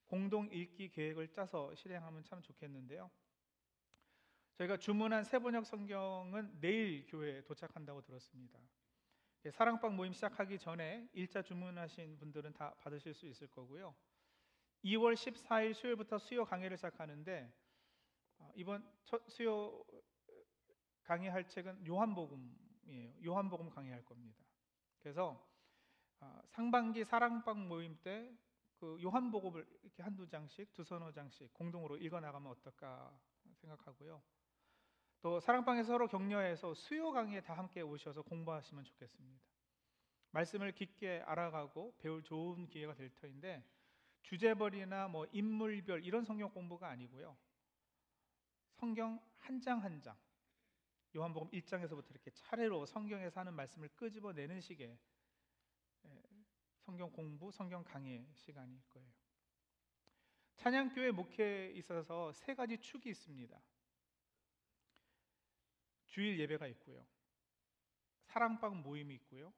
공동 0.06 0.50
읽기 0.52 0.90
계획을 0.90 1.30
짜서 1.32 1.74
실행하면 1.76 2.24
참 2.24 2.42
좋겠는데요. 2.42 3.10
저희가 4.54 4.78
주문한 4.78 5.24
세번역 5.24 5.66
성경은 5.66 6.60
내일 6.60 7.06
교회에 7.08 7.44
도착한다고 7.44 8.02
들었습니다. 8.02 8.60
예, 9.46 9.52
사랑방 9.52 9.96
모임 9.96 10.14
시작하기 10.14 10.60
전에 10.60 11.10
일자 11.14 11.42
주문하신 11.42 12.18
분들은 12.20 12.54
다 12.54 12.76
받으실 12.80 13.14
수 13.14 13.26
있을 13.26 13.48
거고요. 13.48 13.96
2월 14.84 15.14
14일 15.14 15.74
수요일부터 15.74 16.20
수요 16.20 16.46
강의를 16.46 16.78
시작하는데 16.78 17.52
어, 18.38 18.52
이번 18.56 18.88
첫 19.06 19.28
수요 19.30 19.84
강의할 21.12 21.48
책은 21.48 21.86
요한복음이에요. 21.88 23.14
요한복음 23.26 23.70
강의할 23.70 24.06
겁니다. 24.06 24.44
그래서 25.00 25.46
어, 26.20 26.40
상반기 26.46 27.04
사랑방 27.04 27.68
모임 27.68 27.98
때 28.02 28.32
그 28.82 28.98
요한복음을 29.00 29.64
이렇게 29.84 30.02
한두 30.02 30.28
장씩, 30.28 30.74
두 30.74 30.84
서너 30.84 31.12
장씩 31.12 31.54
공동으로 31.54 31.98
읽어 31.98 32.20
나가면 32.20 32.52
어떨까 32.52 33.16
생각하고요. 33.54 34.20
또 35.22 35.40
사랑방에 35.40 35.84
서로 35.84 36.08
격려해서 36.08 36.74
수요 36.74 37.12
강의에 37.12 37.42
다 37.42 37.54
함께 37.54 37.82
오셔서 37.82 38.24
공부하시면 38.24 38.86
좋겠습니다. 38.86 39.46
말씀을 40.32 40.72
깊게 40.72 41.22
알아가고 41.28 41.94
배울 42.00 42.24
좋은 42.24 42.66
기회가 42.70 42.96
될 42.96 43.14
터인데 43.14 43.64
주제벌이나 44.24 45.10
뭐 45.10 45.28
인물별 45.32 46.04
이런 46.04 46.26
성경 46.26 46.50
공부가 46.50 46.90
아니고요. 46.90 47.38
성경 48.78 49.22
한 49.38 49.62
장 49.62 49.84
한 49.84 50.02
장, 50.02 50.18
요한복음 51.16 51.50
1장에서부터 51.52 52.12
이렇게 52.12 52.32
차례로 52.32 52.86
성경에서 52.86 53.40
하는 53.42 53.54
말씀을 53.54 53.90
끄집어내는 53.96 54.62
식의 54.62 54.98
예, 56.06 56.24
성경 56.80 57.12
공부, 57.12 57.52
성경 57.52 57.84
강의 57.84 58.26
시간일 58.34 58.82
거예요. 58.90 59.12
찬양교회 60.56 61.12
목회에 61.12 61.72
있어서 61.72 62.32
세 62.34 62.54
가지 62.54 62.78
축이 62.78 63.10
있습니다. 63.10 63.60
주일 66.08 66.40
예배가 66.40 66.68
있고요. 66.68 67.06
사랑방 68.26 68.82
모임이 68.82 69.16
있고요. 69.16 69.54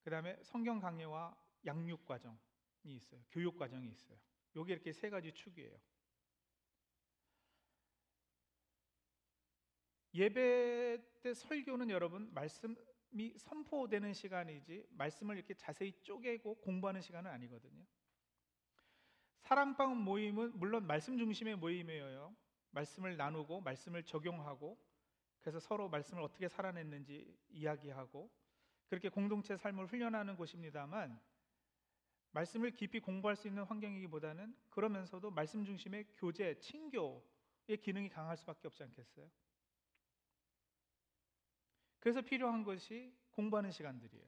그 0.00 0.10
다음에 0.10 0.42
성경 0.42 0.80
강해와 0.80 1.36
양육 1.66 2.06
과정이 2.06 2.38
있어요. 2.84 3.22
교육 3.30 3.58
과정이 3.58 3.88
있어요. 3.90 4.18
요게 4.56 4.72
이렇게 4.72 4.92
세 4.92 5.10
가지 5.10 5.32
축이에요. 5.32 5.78
예배 10.18 10.98
때 11.22 11.32
설교는 11.32 11.90
여러분 11.90 12.28
말씀이 12.34 13.34
선포되는 13.36 14.12
시간이지 14.12 14.88
말씀을 14.90 15.36
이렇게 15.36 15.54
자세히 15.54 15.92
쪼개고 16.02 16.56
공부하는 16.56 17.00
시간은 17.00 17.30
아니거든요. 17.30 17.86
사랑방 19.38 19.96
모임은 20.02 20.58
물론 20.58 20.88
말씀 20.88 21.16
중심의 21.16 21.54
모임이에요. 21.56 22.34
말씀을 22.72 23.16
나누고 23.16 23.60
말씀을 23.60 24.02
적용하고 24.02 24.76
그래서 25.40 25.60
서로 25.60 25.88
말씀을 25.88 26.20
어떻게 26.20 26.48
살아냈는지 26.48 27.38
이야기하고 27.50 28.28
그렇게 28.88 29.08
공동체 29.08 29.56
삶을 29.56 29.86
훈련하는 29.86 30.36
곳입니다만 30.36 31.20
말씀을 32.32 32.72
깊이 32.72 32.98
공부할 32.98 33.36
수 33.36 33.46
있는 33.46 33.62
환경이기보다는 33.62 34.56
그러면서도 34.70 35.30
말씀 35.30 35.64
중심의 35.64 36.06
교제, 36.16 36.58
친교의 36.58 37.76
기능이 37.80 38.08
강할 38.08 38.36
수밖에 38.36 38.66
없지 38.66 38.82
않겠어요? 38.82 39.30
그래서 42.00 42.20
필요한 42.22 42.64
것이 42.64 43.12
공부하는 43.32 43.70
시간들이에요. 43.70 44.24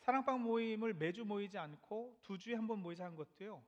사랑방 0.00 0.42
모임을 0.42 0.94
매주 0.94 1.24
모이지 1.24 1.58
않고 1.58 2.20
두 2.22 2.38
주에 2.38 2.54
한 2.54 2.66
번 2.66 2.78
모이자 2.80 3.04
한 3.04 3.14
것도요. 3.16 3.62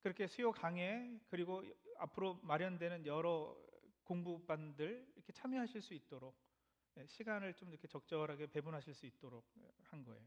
그렇게 0.00 0.26
수요 0.26 0.52
강해 0.52 1.18
그리고 1.28 1.64
앞으로 1.98 2.34
마련되는 2.42 3.06
여러 3.06 3.56
공부반들 4.04 5.06
이렇게 5.16 5.32
참여하실 5.32 5.82
수 5.82 5.94
있도록 5.94 6.36
예, 6.96 7.06
시간을 7.06 7.54
좀 7.54 7.70
이렇게 7.70 7.86
적절하게 7.88 8.46
배분하실 8.48 8.94
수 8.94 9.06
있도록 9.06 9.44
한 9.84 10.04
거예요. 10.04 10.26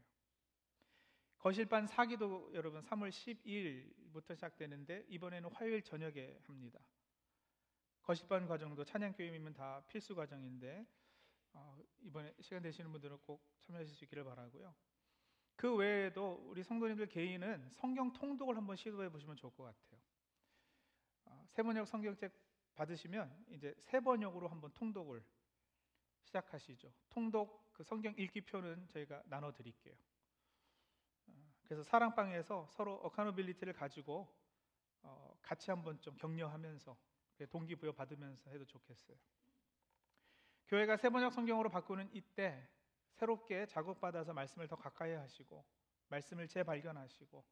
거실반 1.38 1.86
사기도 1.86 2.50
여러분 2.54 2.82
3월 2.82 3.10
12일부터 3.10 4.34
시작되는데 4.34 5.06
이번에는 5.08 5.50
화요일 5.52 5.82
저녁에 5.82 6.38
합니다. 6.44 6.78
거실반 8.02 8.46
과정도 8.46 8.84
찬양 8.84 9.12
교임이면 9.14 9.54
다 9.54 9.82
필수 9.88 10.14
과정인데 10.14 10.80
어, 10.80 11.01
이번에 12.00 12.34
시간 12.40 12.62
되시는 12.62 12.90
분들은 12.92 13.18
꼭 13.18 13.44
참여하실 13.60 13.94
수 13.94 14.04
있기를 14.04 14.24
바라고요. 14.24 14.74
그 15.56 15.74
외에도 15.74 16.44
우리 16.48 16.62
성도님들 16.62 17.06
개인은 17.06 17.70
성경 17.70 18.12
통독을 18.12 18.56
한번 18.56 18.76
시도해 18.76 19.10
보시면 19.10 19.36
좋을 19.36 19.54
것 19.54 19.64
같아요. 19.64 20.00
새 21.52 21.62
번역 21.62 21.86
성경책 21.86 22.32
받으시면 22.74 23.44
이제 23.50 23.74
새 23.78 24.00
번역으로 24.00 24.48
한번 24.48 24.72
통독을 24.72 25.22
시작하시죠. 26.22 26.92
통독 27.10 27.72
그 27.72 27.82
성경 27.82 28.14
읽기표는 28.16 28.88
저희가 28.88 29.22
나눠 29.26 29.52
드릴게요. 29.52 29.94
어, 31.26 31.52
그래서 31.64 31.82
사랑방에서 31.82 32.68
서로 32.70 32.94
어카노빌리티를 32.96 33.74
가지고 33.74 34.34
어, 35.02 35.36
같이 35.42 35.70
한번 35.70 36.00
좀 36.00 36.16
격려하면서 36.16 36.96
동기부여 37.50 37.92
받으면서 37.92 38.50
해도 38.50 38.64
좋겠어요. 38.64 39.16
교회가 40.72 40.96
새 40.96 41.10
번역 41.10 41.34
성경으로 41.34 41.68
바꾸는 41.68 42.08
이때 42.14 42.66
새롭게 43.12 43.66
자극받아서 43.66 44.32
말씀을 44.32 44.66
더 44.66 44.74
가까이 44.74 45.12
하시고 45.12 45.62
말씀을 46.08 46.48
재발견하시고 46.48 47.44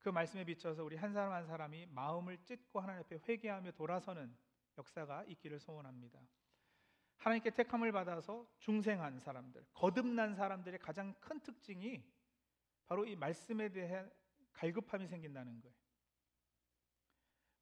그 0.00 0.08
말씀에 0.08 0.44
비춰서 0.44 0.82
우리 0.82 0.96
한 0.96 1.12
사람 1.12 1.32
한 1.32 1.46
사람이 1.46 1.86
마음을 1.86 2.38
찢고 2.42 2.80
하나님 2.80 3.02
앞에 3.02 3.20
회개하며 3.28 3.70
돌아서는 3.70 4.36
역사가 4.78 5.22
있기를 5.28 5.60
소원합니다. 5.60 6.18
하나님께 7.18 7.50
택함을 7.50 7.92
받아서 7.92 8.50
중생한 8.58 9.20
사람들, 9.20 9.64
거듭난 9.72 10.34
사람들의 10.34 10.80
가장 10.80 11.14
큰 11.20 11.38
특징이 11.38 12.02
바로 12.86 13.06
이 13.06 13.14
말씀에 13.14 13.68
대해 13.68 14.04
갈급함이 14.54 15.06
생긴다는 15.06 15.60
거예요. 15.60 15.76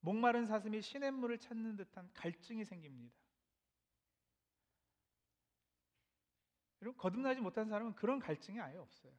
목마른 0.00 0.46
사슴이 0.46 0.80
시냇물을 0.80 1.36
찾는 1.40 1.76
듯한 1.76 2.10
갈증이 2.14 2.64
생깁니다. 2.64 3.14
여러분 6.84 6.98
거듭나지 6.98 7.40
못한 7.40 7.66
사람은 7.66 7.94
그런 7.94 8.18
갈증이 8.18 8.60
아예 8.60 8.76
없어요. 8.76 9.10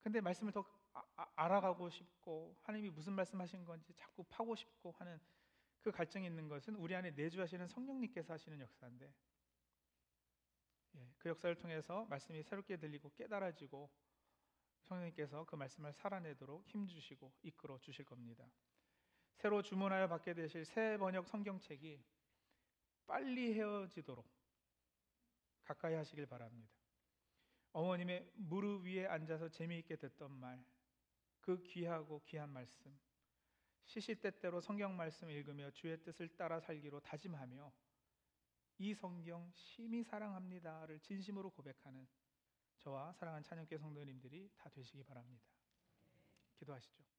근데 0.00 0.22
말씀을 0.22 0.52
더 0.52 0.64
아, 0.94 1.04
아, 1.16 1.26
알아가고 1.34 1.90
싶고 1.90 2.56
하나님이 2.62 2.88
무슨 2.88 3.12
말씀하신 3.12 3.66
건지 3.66 3.92
자꾸 3.94 4.24
파고 4.24 4.54
싶고 4.54 4.92
하는 4.92 5.20
그 5.82 5.92
갈증이 5.92 6.26
있는 6.26 6.48
것은 6.48 6.76
우리 6.76 6.94
안에 6.94 7.10
내주하시는 7.10 7.68
성령님께서 7.68 8.32
하시는 8.32 8.58
역사인데 8.58 9.12
예, 10.94 11.14
그 11.18 11.28
역사를 11.28 11.54
통해서 11.54 12.06
말씀이 12.06 12.42
새롭게 12.42 12.78
들리고 12.78 13.12
깨달아지고 13.12 13.90
성령님께서 14.84 15.44
그 15.44 15.56
말씀을 15.56 15.92
살아내도록 15.92 16.66
힘주시고 16.68 17.34
이끌어 17.42 17.78
주실 17.80 18.06
겁니다. 18.06 18.48
새로 19.34 19.60
주문하여 19.60 20.08
받게 20.08 20.32
되실 20.32 20.64
새 20.64 20.96
번역 20.96 21.28
성경책이 21.28 22.02
빨리 23.06 23.52
헤어지도록 23.52 24.35
가까이 25.66 25.94
하시길 25.94 26.26
바랍니다. 26.26 26.72
어머님의 27.72 28.32
무릎 28.36 28.84
위에 28.84 29.06
앉아서 29.06 29.50
재미있게 29.50 29.96
듣던 29.96 30.30
말, 30.30 30.64
그 31.40 31.62
귀하고 31.62 32.22
귀한 32.24 32.48
말씀, 32.48 32.96
시시때때로 33.84 34.60
성경 34.60 34.96
말씀 34.96 35.30
읽으며 35.30 35.70
주의 35.72 36.00
뜻을 36.02 36.36
따라 36.36 36.60
살기로 36.60 37.00
다짐하며 37.00 37.72
이 38.78 38.94
성경 38.94 39.50
심히 39.54 40.02
사랑합니다를 40.02 41.00
진심으로 41.00 41.50
고백하는 41.50 42.06
저와 42.78 43.12
사랑하는 43.14 43.42
찬양교 43.42 43.78
성도님들이 43.78 44.50
다 44.56 44.70
되시기 44.70 45.02
바랍니다. 45.02 45.44
기도하시죠. 46.58 47.15